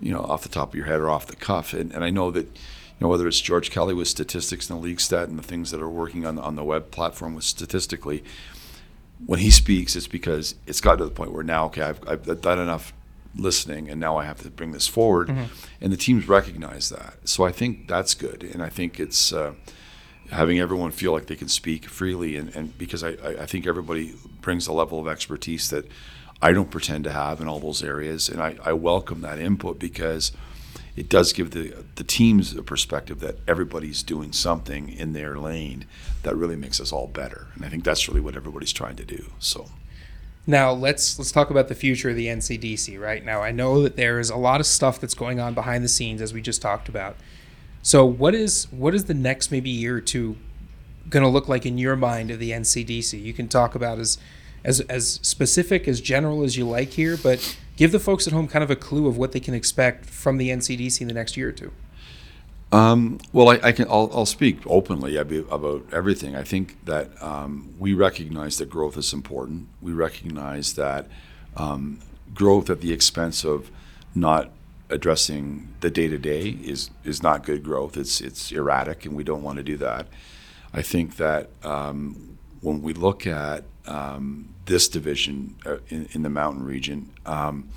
[0.00, 1.72] you know, off the top of your head or off the cuff.
[1.72, 4.82] And, and I know that, you know, whether it's George Kelly with statistics and the
[4.82, 8.24] league stat and the things that are working on on the web platform with statistically,
[9.24, 12.40] when he speaks, it's because it's got to the point where now, okay, I've, I've
[12.40, 12.92] done enough
[13.36, 15.28] listening, and now I have to bring this forward.
[15.28, 15.44] Mm-hmm.
[15.80, 17.28] And the teams recognize that.
[17.28, 18.42] So I think that's good.
[18.42, 19.54] And I think it's uh,
[20.30, 22.36] having everyone feel like they can speak freely.
[22.36, 25.86] And, and because I, I think everybody brings a level of expertise that
[26.42, 28.28] I don't pretend to have in all those areas.
[28.28, 30.32] And I, I welcome that input because
[30.94, 35.84] it does give the the teams a perspective that everybody's doing something in their lane
[36.22, 37.48] that really makes us all better.
[37.54, 39.26] And I think that's really what everybody's trying to do.
[39.38, 39.68] So.
[40.46, 43.00] Now let's let's talk about the future of the NCDC.
[43.00, 45.82] Right now, I know that there is a lot of stuff that's going on behind
[45.82, 47.16] the scenes, as we just talked about.
[47.82, 50.36] So, what is what is the next maybe year or two
[51.08, 53.20] going to look like in your mind of the NCDC?
[53.20, 54.18] You can talk about as
[54.64, 58.46] as as specific as general as you like here, but give the folks at home
[58.46, 61.36] kind of a clue of what they can expect from the NCDC in the next
[61.36, 61.72] year or two.
[62.76, 63.86] Um, well, I, I, can.
[63.88, 66.36] I'll, I'll, speak openly about everything.
[66.36, 69.68] I think that um, we recognize that growth is important.
[69.80, 71.08] We recognize that
[71.56, 72.00] um,
[72.34, 73.70] growth at the expense of
[74.14, 74.50] not
[74.90, 77.96] addressing the day to day is is not good growth.
[77.96, 80.06] It's it's erratic, and we don't want to do that.
[80.74, 86.28] I think that um, when we look at um, this division uh, in, in, the
[86.28, 87.70] mountain region um,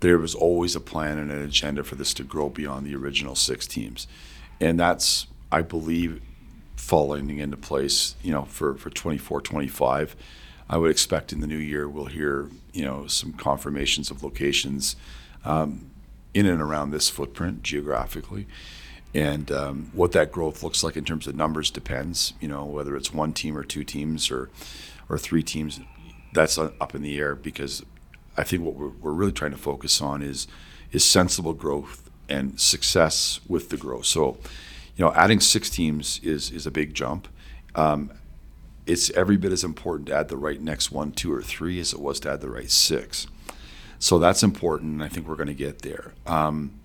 [0.00, 3.34] there was always a plan and an agenda for this to grow beyond the original
[3.34, 4.06] six teams
[4.60, 6.20] and that's I believe
[6.76, 8.16] falling into place.
[8.22, 10.16] You know, for for 24, 25.
[10.68, 14.96] I would expect in the new year we'll hear you know some confirmations of locations
[15.44, 15.90] um,
[16.34, 18.46] in and around this footprint geographically.
[19.12, 22.34] And um, what that growth looks like in terms of numbers depends.
[22.40, 24.50] You know, whether it's one team or two teams or
[25.08, 25.80] or three teams,
[26.32, 27.84] that's up in the air because
[28.36, 30.46] I think what we're, we're really trying to focus on is
[30.92, 34.06] is sensible growth and success with the growth.
[34.06, 34.38] So,
[34.96, 37.28] you know, adding six teams is is a big jump.
[37.74, 38.12] Um,
[38.86, 41.92] it's every bit as important to add the right next one, two, or three as
[41.92, 43.26] it was to add the right six.
[43.98, 46.14] So that's important, and I think we're going to get there.
[46.26, 46.80] Um,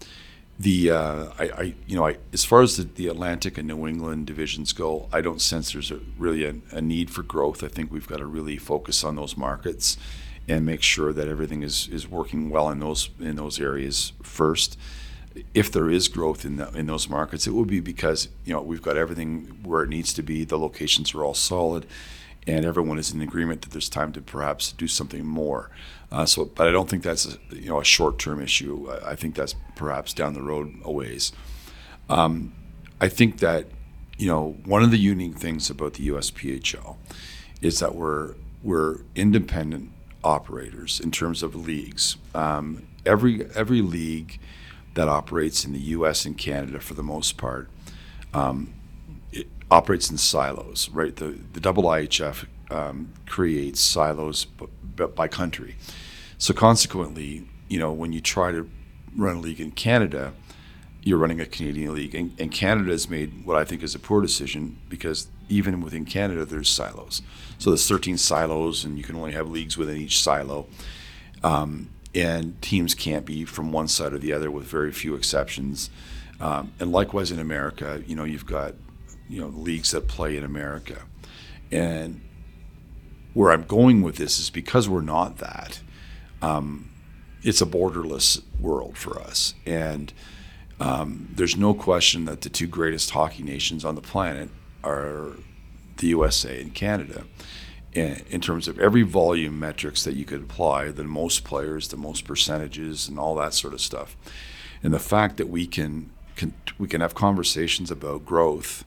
[0.60, 3.88] the uh, I, I, you know I, as far as the, the, Atlantic and New
[3.88, 7.63] England divisions go, I don't sense there's a, really a, a, need for growth.
[7.63, 9.97] I think we've got to really focus on those markets
[10.47, 14.77] and make sure that everything is, is working well in those in those areas first.
[15.54, 18.62] If there is growth in the, in those markets, it will be because you know
[18.62, 20.43] we've got everything where it needs to be.
[20.43, 21.86] The locations are all solid,
[22.48, 25.69] and everyone is in agreement that there's time to perhaps do something more.
[26.12, 28.89] Uh, so, but I don't think that's a, you know a short term issue.
[28.89, 31.32] I, I think that's perhaps down the road a ways.
[32.10, 32.54] Um,
[33.02, 33.67] I think that
[34.17, 36.98] you know one of the unique things about the USPHL
[37.62, 39.91] is that we're we're independent
[40.24, 42.17] operators in terms of leagues.
[42.34, 44.39] Um, every every league
[44.95, 46.25] that operates in the U.S.
[46.25, 47.69] and Canada, for the most part,
[48.34, 48.73] um,
[49.31, 50.89] it operates in silos.
[50.89, 55.75] Right, the the double IHF um, creates silos b- b- by country.
[56.38, 58.69] So consequently, you know, when you try to
[59.15, 60.34] run a league in Canada,
[61.01, 63.99] you're running a Canadian league, and, and Canada has made what I think is a
[63.99, 67.21] poor decision because even within Canada, there's silos.
[67.60, 70.67] So there's 13 silos, and you can only have leagues within each silo.
[71.43, 75.89] Um, and teams can't be from one side or the other, with very few exceptions.
[76.39, 78.73] Um, and likewise in America, you know, you've got
[79.30, 81.04] you know leagues that play in America,
[81.71, 82.21] and
[83.34, 85.82] where I'm going with this is because we're not that.
[86.41, 86.89] Um,
[87.43, 90.13] it's a borderless world for us, and
[90.80, 94.49] um, there's no question that the two greatest hockey nations on the planet
[94.84, 95.34] are
[95.97, 97.25] the USA and Canada.
[97.95, 102.25] In, terms of every volume metrics that you could apply, the most players, the most
[102.25, 104.17] percentages, and all that sort of stuff,
[104.84, 108.84] and the fact that we can, can we can have conversations about growth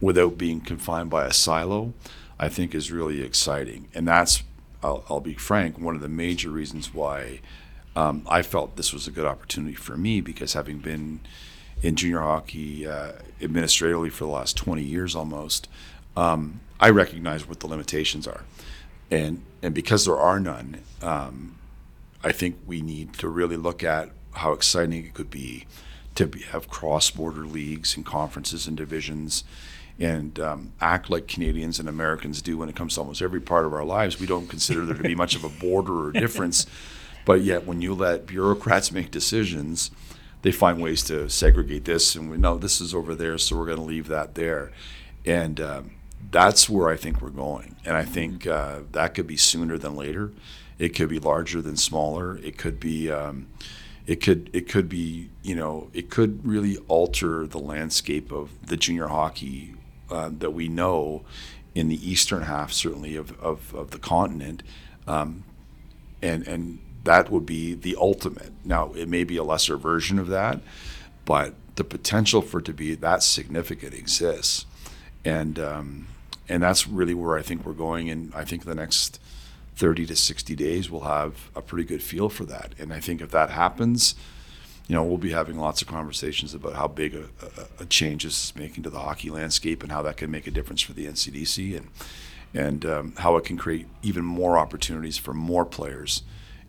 [0.00, 1.92] without being confined by a silo,
[2.38, 4.42] I think is really exciting, and that's
[4.82, 7.40] I'll, I'll be frank, one of the major reasons why
[7.94, 11.20] um, I felt this was a good opportunity for me because having been
[11.82, 15.68] in junior hockey uh, administratively for the last 20 years almost,
[16.16, 18.42] um, I recognize what the limitations are.
[19.08, 21.56] And, and because there are none, um,
[22.24, 25.66] I think we need to really look at how exciting it could be
[26.16, 29.44] to be, have cross border leagues and conferences and divisions
[30.00, 33.64] and um, act like Canadians and Americans do when it comes to almost every part
[33.64, 34.18] of our lives.
[34.18, 36.66] We don't consider there to be much of a border or difference.
[37.24, 39.92] But yet, when you let bureaucrats make decisions,
[40.42, 43.66] they find ways to segregate this, and we know this is over there, so we're
[43.66, 44.72] going to leave that there.
[45.24, 45.90] And um,
[46.30, 47.76] that's where I think we're going.
[47.84, 50.32] And I think uh, that could be sooner than later.
[50.78, 52.38] It could be larger than smaller.
[52.38, 53.10] It could be.
[53.10, 53.48] Um,
[54.04, 58.76] it could it could be you know it could really alter the landscape of the
[58.76, 59.74] junior hockey
[60.10, 61.22] uh, that we know
[61.72, 64.64] in the eastern half certainly of, of, of the continent
[65.06, 65.44] um,
[66.20, 68.52] and and that would be the ultimate.
[68.64, 70.60] Now, it may be a lesser version of that,
[71.24, 74.66] but the potential for it to be that significant exists,
[75.24, 76.06] and um,
[76.48, 78.10] and that's really where I think we're going.
[78.10, 79.20] And I think the next
[79.76, 82.74] thirty to sixty days we'll have a pretty good feel for that.
[82.78, 84.14] And I think if that happens,
[84.88, 88.24] you know, we'll be having lots of conversations about how big a, a, a change
[88.24, 90.92] this is making to the hockey landscape and how that can make a difference for
[90.92, 91.88] the NCDC and
[92.54, 96.22] and um, how it can create even more opportunities for more players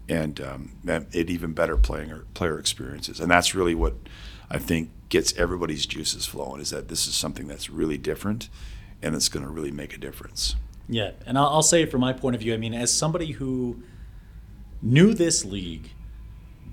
[0.08, 0.72] and um,
[1.14, 3.20] even better playing or player experiences.
[3.20, 3.96] And that's really what
[4.50, 8.50] I think gets everybody's juices flowing is that this is something that's really different
[9.00, 10.56] and it's going to really make a difference.
[10.90, 13.84] Yeah, and I'll, I'll say from my point of view, I mean, as somebody who
[14.82, 15.92] knew this league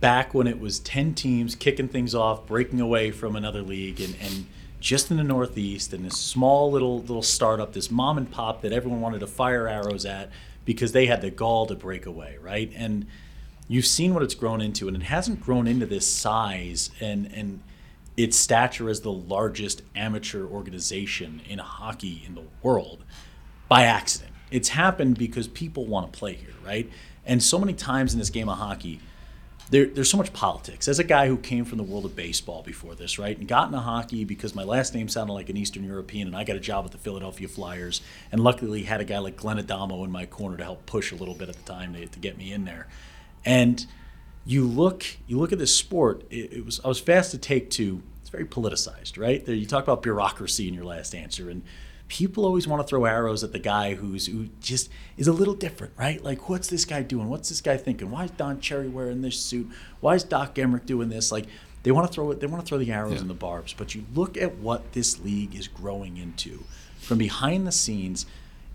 [0.00, 4.16] back when it was 10 teams kicking things off, breaking away from another league, and,
[4.22, 4.46] and
[4.80, 8.72] just in the Northeast, and this small little little startup, this mom and pop that
[8.72, 10.30] everyone wanted to fire arrows at
[10.64, 12.72] because they had the gall to break away, right?
[12.74, 13.06] And
[13.68, 17.60] you've seen what it's grown into, and it hasn't grown into this size and and
[18.22, 23.04] its stature as the largest amateur organization in hockey in the world
[23.68, 24.32] by accident.
[24.50, 26.90] It's happened because people want to play here, right?
[27.24, 29.00] And so many times in this game of hockey,
[29.70, 30.88] there, there's so much politics.
[30.88, 33.68] As a guy who came from the world of baseball before this, right, and got
[33.68, 36.60] into hockey because my last name sounded like an Eastern European, and I got a
[36.60, 38.02] job with the Philadelphia Flyers,
[38.32, 41.16] and luckily had a guy like Glenn Adamo in my corner to help push a
[41.16, 42.88] little bit at the time to, to get me in there.
[43.44, 43.86] And
[44.44, 46.24] you look, you look at this sport.
[46.30, 48.02] It, it was I was fast to take to.
[48.30, 49.44] It's very politicized, right?
[49.44, 51.62] There, you talk about bureaucracy in your last answer, and
[52.06, 55.54] people always want to throw arrows at the guy who's who just is a little
[55.54, 56.22] different, right?
[56.22, 57.28] Like, what's this guy doing?
[57.28, 58.10] What's this guy thinking?
[58.10, 59.68] Why is Don Cherry wearing this suit?
[60.00, 61.32] Why is Doc Emrick doing this?
[61.32, 61.46] Like,
[61.82, 62.40] they want to throw it.
[62.40, 63.20] They want to throw the arrows yeah.
[63.20, 63.72] and the barbs.
[63.72, 66.64] But you look at what this league is growing into
[67.00, 68.26] from behind the scenes.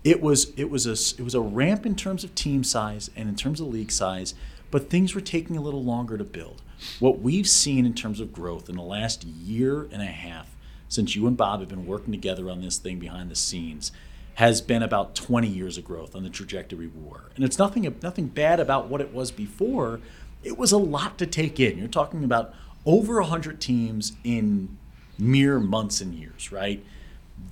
[0.04, 3.28] It was it was a it was a ramp in terms of team size and
[3.28, 4.34] in terms of league size,
[4.70, 6.62] but things were taking a little longer to build.
[6.98, 10.54] What we've seen in terms of growth in the last year and a half
[10.88, 13.92] since you and Bob have been working together on this thing behind the scenes
[14.34, 17.30] has been about 20 years of growth on the trajectory we were.
[17.34, 20.00] And it's nothing nothing bad about what it was before.
[20.44, 21.78] It was a lot to take in.
[21.78, 22.54] You're talking about
[22.84, 24.76] over 100 teams in
[25.18, 26.84] mere months and years, right?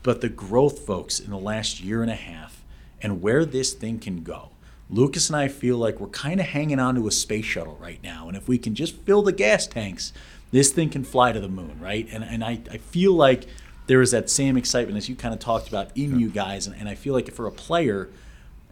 [0.03, 2.63] But the growth, folks, in the last year and a half
[3.01, 4.51] and where this thing can go.
[4.91, 8.03] Lucas and I feel like we're kind of hanging on to a space shuttle right
[8.03, 8.29] now.
[8.29, 10.13] And if we can just fill the gas tanks,
[10.51, 12.07] this thing can fly to the moon, right?
[12.13, 13.47] And, and I, I feel like
[13.87, 16.67] there is that same excitement as you kind of talked about in you guys.
[16.67, 18.09] And, and I feel like if for a player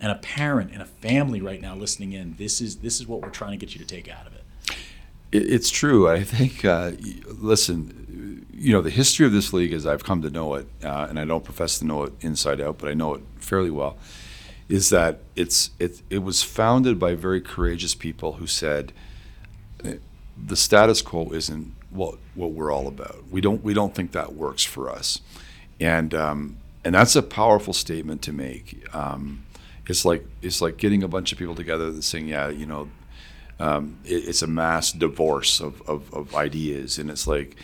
[0.01, 3.23] and a parent and a family right now listening in, this is this is what
[3.23, 4.43] we're trying to get you to take out of it.
[5.33, 6.09] It's true.
[6.09, 6.65] I think.
[6.65, 6.93] Uh,
[7.27, 11.07] listen, you know, the history of this league, as I've come to know it, uh,
[11.09, 13.97] and I don't profess to know it inside out, but I know it fairly well,
[14.69, 18.93] is that it's it it was founded by very courageous people who said
[20.37, 23.25] the status quo isn't what what we're all about.
[23.31, 25.21] We don't we don't think that works for us,
[25.81, 28.85] and um, and that's a powerful statement to make.
[28.95, 29.45] Um,
[29.87, 32.89] it's like it's like getting a bunch of people together and saying, yeah, you know,
[33.59, 37.57] um, it, it's a mass divorce of, of, of ideas, and it's like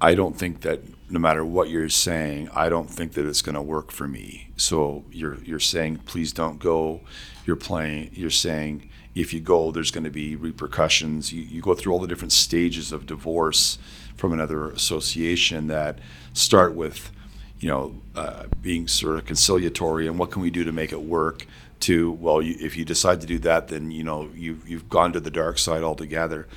[0.00, 0.80] I don't think that
[1.10, 4.50] no matter what you're saying, I don't think that it's going to work for me.
[4.56, 7.00] So you're you're saying please don't go.
[7.46, 8.10] You're playing.
[8.12, 11.32] You're saying if you go, there's going to be repercussions.
[11.32, 13.78] You, you go through all the different stages of divorce
[14.16, 15.98] from another association that
[16.32, 17.10] start with,
[17.58, 21.02] you know, uh, being sort of conciliatory and what can we do to make it
[21.02, 21.46] work.
[21.80, 25.12] To well, you, if you decide to do that, then you know you you've gone
[25.12, 26.48] to the dark side altogether.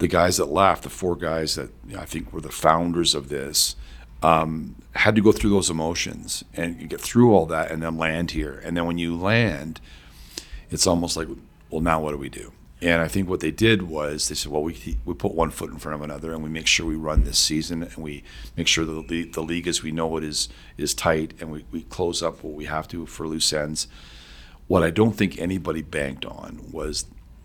[0.00, 3.14] The guys that left, the four guys that you know, I think were the founders
[3.14, 3.76] of this,
[4.22, 8.32] um, had to go through those emotions and get through all that and then land
[8.32, 8.60] here.
[8.64, 9.80] And then when you land,
[10.70, 11.28] it's almost like
[11.70, 12.52] well, now what do we do?
[12.82, 15.70] And I think what they did was they said, well, we, we put one foot
[15.70, 18.24] in front of another, and we make sure we run this season, and we
[18.56, 20.48] make sure that the, the league as we know it is
[20.78, 23.86] is tight, and we, we close up what we have to for loose ends.
[24.66, 27.04] What I don't think anybody banked on was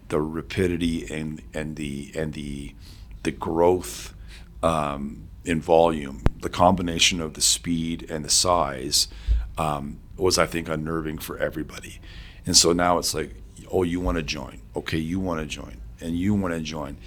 [0.10, 2.74] the rapidity and and the and the
[3.24, 4.14] the growth
[4.62, 9.08] um, in volume, the combination of the speed and the size
[9.58, 12.00] um, was, I think, unnerving for everybody.
[12.46, 13.36] And so now it's like
[13.72, 14.62] oh, you want to join.
[14.76, 16.98] Okay, you want to join, and you want to join.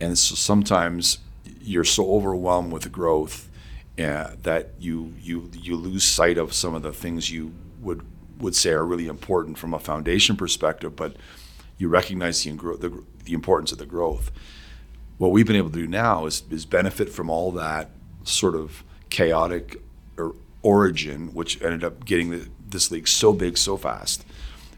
[0.00, 1.18] And so sometimes
[1.60, 3.48] you're so overwhelmed with growth
[3.98, 8.02] uh, that you you you lose sight of some of the things you would
[8.38, 11.16] would say are really important from a foundation perspective, but
[11.82, 14.30] you recognize the, the, the importance of the growth.
[15.18, 17.90] What we've been able to do now is, is benefit from all that
[18.24, 19.82] sort of chaotic
[20.16, 24.24] or origin, which ended up getting the, this league so big so fast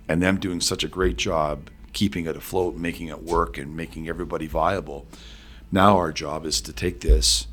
[0.08, 4.08] and them doing such a great job keeping it afloat, making it work, and making
[4.08, 5.06] everybody viable.
[5.70, 7.46] Now our job is to take this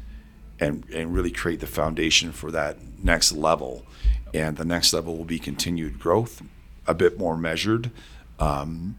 [0.60, 3.86] and and really create the foundation for that next level,
[4.34, 6.42] and the next level will be continued growth,
[6.88, 7.92] a bit more measured.
[8.40, 8.98] Um,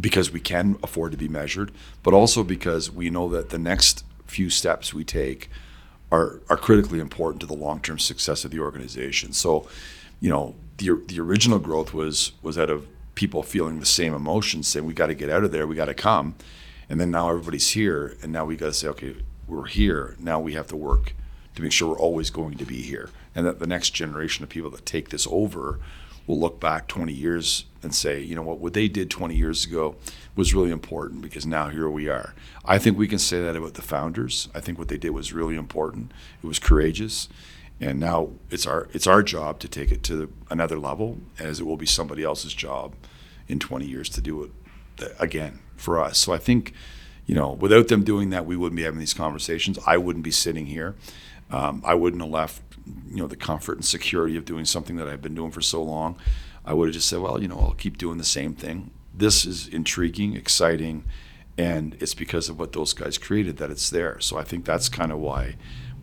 [0.00, 1.70] because we can afford to be measured,
[2.02, 5.50] but also because we know that the next few steps we take
[6.10, 9.32] are, are critically important to the long term success of the organization.
[9.32, 9.68] So,
[10.20, 14.68] you know, the the original growth was was out of people feeling the same emotions,
[14.68, 16.34] saying we got to get out of there, we got to come,
[16.88, 19.14] and then now everybody's here, and now we got to say, okay,
[19.46, 20.16] we're here.
[20.18, 21.14] Now we have to work
[21.54, 24.50] to make sure we're always going to be here, and that the next generation of
[24.50, 25.78] people that take this over
[26.26, 29.64] will look back 20 years and say, you know what, what they did 20 years
[29.64, 29.96] ago
[30.36, 32.34] was really important because now here we are.
[32.64, 34.48] I think we can say that about the founders.
[34.54, 36.12] I think what they did was really important.
[36.42, 37.28] It was courageous
[37.80, 41.64] and now it's our it's our job to take it to another level as it
[41.64, 42.94] will be somebody else's job
[43.48, 46.72] in 20 years to do it again for us so i think
[47.26, 50.30] you know without them doing that we wouldn't be having these conversations i wouldn't be
[50.30, 50.94] sitting here
[51.50, 52.63] um, i wouldn't have left
[53.08, 55.82] you know the comfort and security of doing something that i've been doing for so
[55.82, 56.16] long
[56.64, 59.44] i would have just said well you know i'll keep doing the same thing this
[59.44, 61.04] is intriguing exciting
[61.56, 64.88] and it's because of what those guys created that it's there so i think that's
[64.88, 65.54] kind of why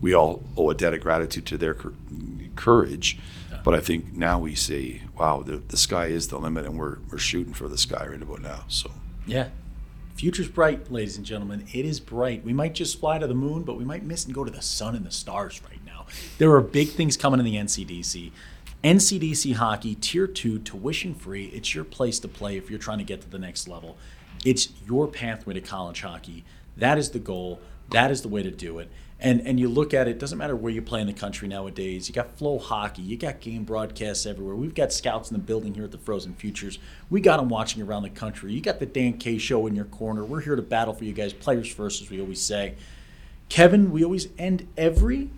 [0.02, 1.76] we all owe a debt of gratitude to their
[2.56, 3.18] courage.
[3.64, 6.98] But I think now we see, wow, the, the sky is the limit, and we're,
[7.10, 8.64] we're shooting for the sky right about now.
[8.66, 8.90] So
[9.24, 9.50] yeah,
[10.16, 11.66] future's bright, ladies and gentlemen.
[11.72, 12.44] It is bright.
[12.44, 14.60] We might just fly to the moon, but we might miss and go to the
[14.60, 15.78] sun and the stars right.
[16.38, 18.32] There are big things coming in the NCDC.
[18.84, 21.46] NCDC hockey, tier two, tuition free.
[21.46, 23.96] It's your place to play if you're trying to get to the next level.
[24.44, 26.44] It's your pathway to college hockey.
[26.76, 27.60] That is the goal.
[27.90, 28.90] That is the way to do it.
[29.20, 32.08] And and you look at it, doesn't matter where you play in the country nowadays.
[32.08, 34.56] You got FloHockey, you got game broadcasts everywhere.
[34.56, 36.80] We've got scouts in the building here at the Frozen Futures.
[37.08, 38.52] We got them watching around the country.
[38.52, 40.24] You got the Dan K show in your corner.
[40.24, 42.74] We're here to battle for you guys, players first, as we always say.
[43.48, 45.30] Kevin, we always end every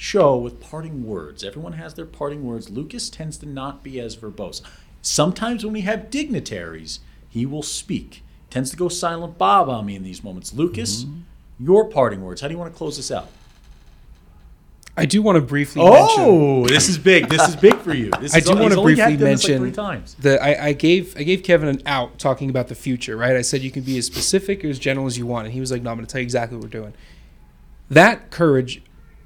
[0.00, 1.44] show with parting words.
[1.44, 2.70] Everyone has their parting words.
[2.70, 4.62] Lucas tends to not be as verbose.
[5.02, 8.22] Sometimes when we have dignitaries, he will speak.
[8.48, 10.54] Tends to go silent Bob on me in these moments.
[10.54, 11.20] Lucas, mm-hmm.
[11.58, 12.40] your parting words.
[12.40, 13.28] How do you want to close this out?
[14.96, 16.24] I do want to briefly oh, mention.
[16.24, 17.28] Oh, this is big.
[17.28, 18.10] This is big for you.
[18.20, 20.14] This I is, do he's want to briefly like mention three times.
[20.20, 23.36] that I, I gave I gave Kevin an out talking about the future, right?
[23.36, 25.60] I said you can be as specific or as general as you want, and he
[25.60, 26.94] was like, "No, I'm going to tell you exactly what we're doing."
[27.88, 28.82] That courage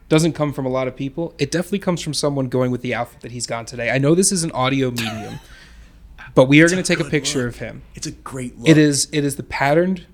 [0.09, 1.35] doesn't come from a lot of people.
[1.39, 3.91] It definitely comes from someone going with the outfit that he's gone today.
[3.91, 5.41] I know this is an audio medium,
[6.35, 7.55] but we are going to take a picture look.
[7.55, 7.83] of him.
[7.95, 8.69] It's a great look.
[8.69, 10.07] It is it is the patterned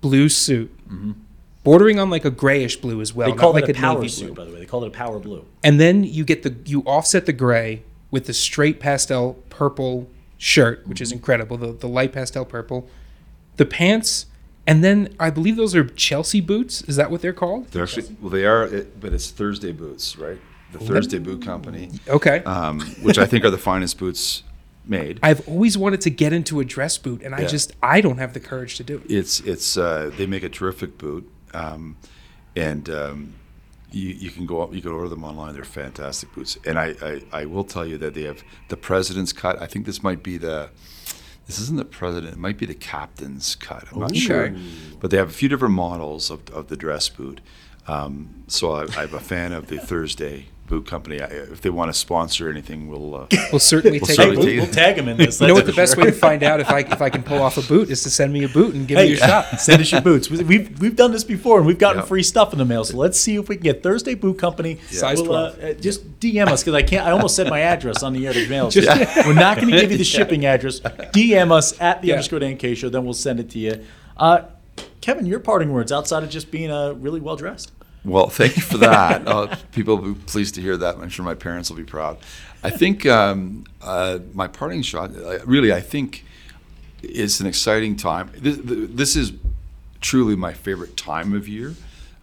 [0.00, 0.70] blue suit,
[1.64, 3.36] bordering on like a grayish blue as well, Mm-hmm.
[3.36, 4.34] They call not like it a power suit, blue.
[4.34, 4.60] by the way.
[4.60, 5.44] They call it a power blue.
[5.62, 10.86] And then you get the you offset the gray with the straight pastel purple shirt,
[10.86, 11.02] which Mm-hmm.
[11.02, 11.56] is incredible.
[11.56, 12.88] The the light pastel purple,
[13.56, 14.26] the pants,
[14.70, 16.82] and then I believe those are Chelsea boots.
[16.82, 17.68] Is that what they're called?
[17.72, 20.38] They're actually well, they are, it, but it's Thursday Boots, right?
[20.72, 22.44] The Thursday Boot Company, Okay.
[22.44, 24.44] um, which I think are the finest boots
[24.86, 25.18] made.
[25.24, 27.48] I've always wanted to get into a dress boot, and I Yeah.
[27.48, 29.10] just I don't have the courage to do it.
[29.10, 31.96] It's it's uh, they make a terrific boot, um,
[32.54, 33.34] and um,
[33.90, 35.54] you you can go up, you can order them online.
[35.54, 39.32] They're fantastic boots, and I, I I will tell you that they have the president's
[39.32, 39.60] cut.
[39.60, 40.70] I think this might be the
[41.50, 42.34] this isn't the president.
[42.34, 43.84] It might be the captain's cut.
[43.90, 44.54] I'm not sure,
[45.00, 47.40] but they have a few different models of, of the dress boot.
[47.88, 51.16] Um, so I, I'm a fan of the Thursday Boot Company.
[51.16, 53.14] If they want to sponsor anything, we'll.
[53.14, 54.74] Uh, We'll certainly We'll take certainly a We'll, boot.
[54.76, 55.40] we'll tag them in this.
[55.40, 57.22] You know what the for best way to find out if I if I can
[57.24, 59.16] pull off a boot is to send me a boot and give me Hey, a
[59.16, 59.44] shot.
[59.60, 60.30] send us your boots.
[60.30, 62.06] We- We've we've done this before, and we've gotten Yeah.
[62.06, 62.84] free stuff in the mail.
[62.84, 64.78] So let's see if we can get Thursday Boot Company.
[64.90, 67.04] Size We'll, uh, uh, just DM us because I can't.
[67.06, 68.70] I almost said my address on the air to mail.
[68.70, 68.88] Just-
[69.26, 70.78] We're not going to give you the shipping address.
[70.80, 72.14] DM us at the Yeah.
[72.14, 72.88] underscore Dan K show.
[72.88, 73.84] Then we'll send it to you.
[74.16, 74.42] Uh,
[75.00, 77.72] Kevin, your parting words outside of just being uh, really well dressed.
[78.04, 79.26] Well, thank you for that.
[79.26, 80.96] uh, people will be pleased to hear that.
[80.96, 82.18] I'm sure my parents will be proud.
[82.62, 85.12] I think um, uh, my parting shot,
[85.46, 86.24] really, I think
[87.02, 88.30] it's an exciting time.
[88.36, 89.32] This, this is
[90.00, 91.74] truly my favorite time of year.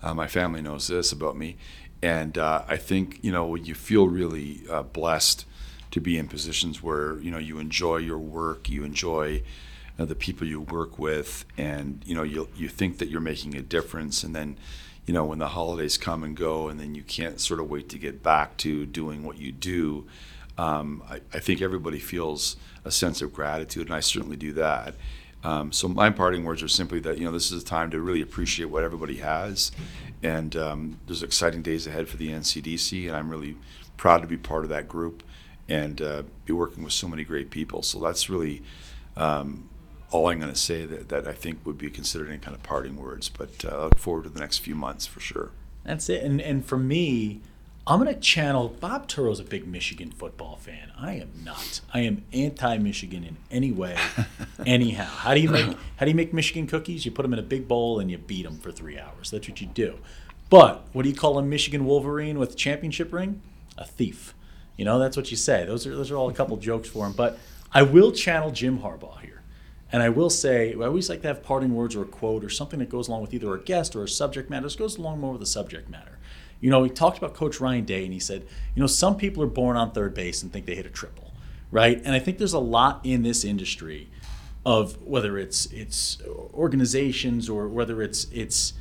[0.02, 1.58] Uh, my family knows this about me.
[2.02, 5.46] And uh, I think, you know, you feel really uh, blessed
[5.92, 9.42] to be in positions where, you know, you enjoy your work, you enjoy
[10.06, 13.62] the people you work with, and, you know, you, you think that you're making a
[13.62, 14.24] difference.
[14.24, 14.58] And then,
[15.06, 17.90] you know, when the holidays come and go, and then you can't sort of wait
[17.90, 20.06] to get back to doing what you do,
[20.58, 24.96] um, I, I think everybody feels a sense of gratitude, and I certainly do that.
[25.44, 28.02] Um, so my parting words are simply that you know this is a time to
[28.02, 29.72] really appreciate what everybody has,
[30.24, 33.56] and um, there's exciting days ahead for the NCDC, and I'm really
[33.98, 35.24] proud to be part of that group
[35.70, 37.82] and uh, be working with so many great people.
[37.84, 38.62] So that's really
[39.16, 39.70] um,
[40.12, 42.64] all I'm going to say that, that I think would be considered any kind of
[42.64, 43.30] parting words.
[43.30, 45.52] But uh, I look forward to the next few months for sure.
[45.84, 46.24] That's it.
[46.24, 47.42] And and for me,
[47.86, 48.68] I'm gonna channel.
[48.68, 50.92] Bob Turow's a big Michigan football fan.
[51.00, 51.80] I am not.
[51.94, 53.98] I am anti-Michigan in any way,
[54.66, 55.06] anyhow.
[55.06, 57.06] How do you make How do you make Michigan cookies?
[57.06, 59.32] You put them in a big bowl and you beat them for three hours.
[59.32, 60.00] That's what you do.
[60.50, 63.42] But what do you call a Michigan Wolverine with a championship ring?
[63.78, 64.34] A thief.
[64.76, 65.66] You know that's what you say.
[65.66, 67.14] Those are those are all a couple jokes for him.
[67.14, 67.40] But
[67.74, 69.27] I will channel Jim Harbaugh here.
[69.92, 72.50] And I will say, I always like to have parting words or a quote or
[72.50, 74.64] something that goes along with either a guest or a subject matter.
[74.64, 76.18] This goes along more with the subject matter.
[76.60, 79.44] You know, he talked about Coach Ryan Day, and he said, you know, some people
[79.44, 81.32] are born on third base and think they hit a triple,
[81.72, 82.02] right?
[82.04, 84.10] And I think there's a lot in this industry
[84.66, 86.22] of whether it's it's
[86.54, 88.74] organizations or whether it's it's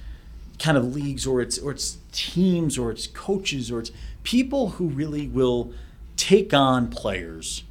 [0.58, 3.92] kind of leagues or it's or it's teams or it's coaches or it's
[4.24, 5.72] people who really will
[6.16, 7.62] take on players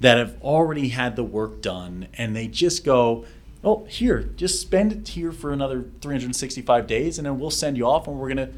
[0.00, 3.24] that have already had the work done and they just go
[3.64, 7.86] oh here just spend it here for another 365 days and then we'll send you
[7.86, 8.50] off and we're gonna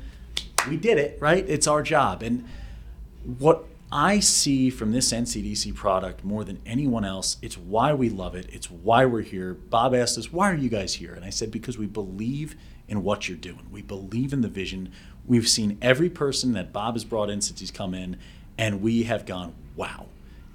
[0.69, 1.45] we did it right?
[1.49, 2.23] It's our job.
[2.23, 2.45] And
[3.39, 8.35] what i see from this ncdc product more than anyone else it's why we love
[8.35, 8.47] it.
[8.53, 9.55] It's why we're here.
[9.55, 11.15] Bob asked us why are you guys here?
[11.15, 12.55] And i said because we believe
[12.87, 13.67] in what you're doing.
[13.71, 14.93] We believe in the vision.
[15.27, 18.19] We've seen every person that bob has brought in since he's come in
[18.59, 20.07] and we have gone wow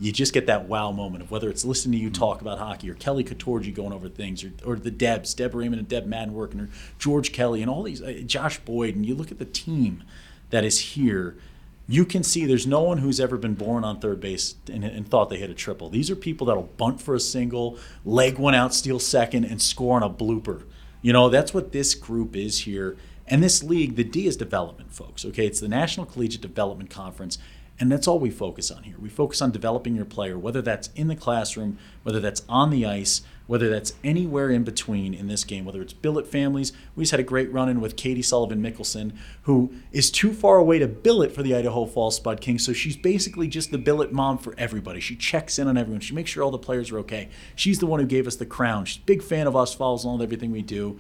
[0.03, 2.89] you just get that wow moment of whether it's listening to you talk about hockey
[2.89, 6.33] or Kelly Katorji going over things or, or the Debs, Deb Raymond and Deb Madden
[6.33, 9.45] working or George Kelly and all these, uh, Josh Boyd, and you look at the
[9.45, 10.03] team
[10.49, 11.37] that is here,
[11.87, 15.07] you can see there's no one who's ever been born on third base and, and
[15.07, 15.89] thought they hit a triple.
[15.89, 19.95] These are people that'll bunt for a single, leg one out, steal second, and score
[19.95, 20.63] on a blooper.
[21.01, 22.97] You know, that's what this group is here.
[23.25, 25.23] And this league, the D is development, folks.
[25.23, 27.37] Okay, it's the National Collegiate Development Conference.
[27.79, 28.95] And that's all we focus on here.
[28.99, 32.85] We focus on developing your player, whether that's in the classroom, whether that's on the
[32.85, 36.71] ice, whether that's anywhere in between in this game, whether it's billet families.
[36.95, 40.57] We just had a great run in with Katie Sullivan Mickelson, who is too far
[40.57, 42.63] away to billet for the Idaho Falls Spud Kings.
[42.63, 44.99] So she's basically just the billet mom for everybody.
[44.99, 46.01] She checks in on everyone.
[46.01, 47.29] She makes sure all the players are okay.
[47.55, 48.85] She's the one who gave us the crown.
[48.85, 50.99] She's a big fan of us, follows along with everything we do.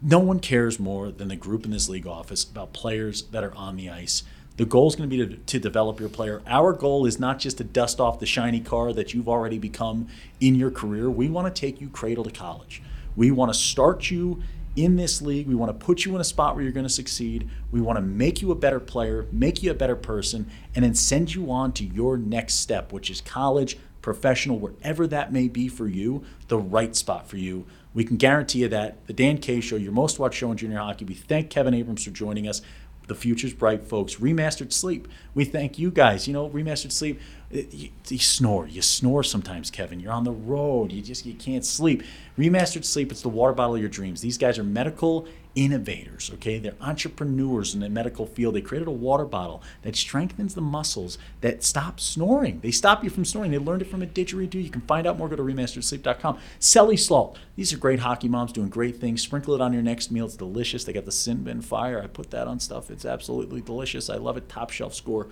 [0.00, 3.54] No one cares more than the group in this league office about players that are
[3.54, 4.24] on the ice.
[4.56, 6.42] The goal is going to be to, to, develop your player.
[6.46, 10.08] Our goal is not just to dust off the shiny car that you've already become
[10.40, 11.10] in your career.
[11.10, 12.82] We want to take you cradle to college.
[13.16, 14.42] We want to start you
[14.76, 15.46] in this league.
[15.46, 17.48] We want to put you in a spot where you're going to succeed.
[17.70, 20.94] We want to make you a better player, make you a better person, and then
[20.94, 25.68] send you on to your next step, which is college, professional, wherever that may be
[25.68, 27.64] for you, the right spot for you.
[27.94, 29.06] We can guarantee you that.
[29.06, 31.04] The Dan K Show, your most watched show in junior hockey.
[31.04, 32.62] We thank Kevin Abrams for joining us.
[33.12, 34.14] The future's bright, folks.
[34.14, 35.06] Remastered Sleep.
[35.34, 36.26] We thank you guys.
[36.26, 37.20] You know, Remastered Sleep.
[37.50, 38.66] You, you, snore.
[38.66, 40.00] You snore sometimes, Kevin.
[40.00, 40.92] You're on the road.
[40.92, 42.04] You just you can't sleep.
[42.38, 43.12] Remastered Sleep.
[43.12, 44.22] It's the water bottle of your dreams.
[44.22, 46.58] These guys are medical innovators, okay?
[46.58, 48.54] They're entrepreneurs in the medical field.
[48.54, 52.60] They created a water bottle that strengthens the muscles that stop snoring.
[52.60, 53.50] They stop you from snoring.
[53.50, 54.62] They learned it from a didgeridoo.
[54.62, 55.28] You can find out more.
[55.28, 56.38] Go to remasteredsleep.com.
[56.60, 57.38] Selly Salt.
[57.56, 59.22] These are great hockey moms doing great things.
[59.22, 60.26] Sprinkle it on your next meal.
[60.26, 60.84] It's delicious.
[60.84, 62.02] They got the Sin Bin Fire.
[62.02, 62.90] I put that on stuff.
[62.90, 64.08] It's absolutely delicious.
[64.08, 64.48] I love it.
[64.48, 65.28] Top shelf score.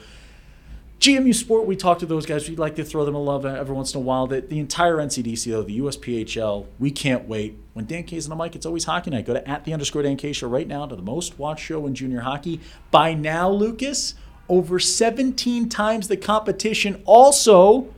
[1.00, 2.46] GMU Sport, we talk to those guys.
[2.46, 4.26] We'd like to throw them a love every once in a while.
[4.26, 7.56] The, the entire NCDC, though, the USPHL, we can't wait.
[7.72, 9.24] When Dan K's on the mic, it's always hockey night.
[9.24, 11.86] Go to at the underscore Dan K show right now to the most watched show
[11.86, 12.60] in junior hockey.
[12.90, 14.14] By now, Lucas,
[14.46, 17.02] over 17 times the competition.
[17.06, 17.94] Also,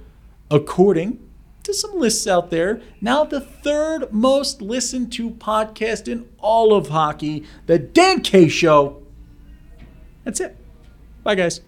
[0.49, 1.19] according
[1.65, 6.91] to some lists out there, now the third most listened to podcast in all of
[6.91, 9.03] hockey, the Dan K Show.
[10.23, 10.57] That's it.
[11.25, 11.63] Bye, guys.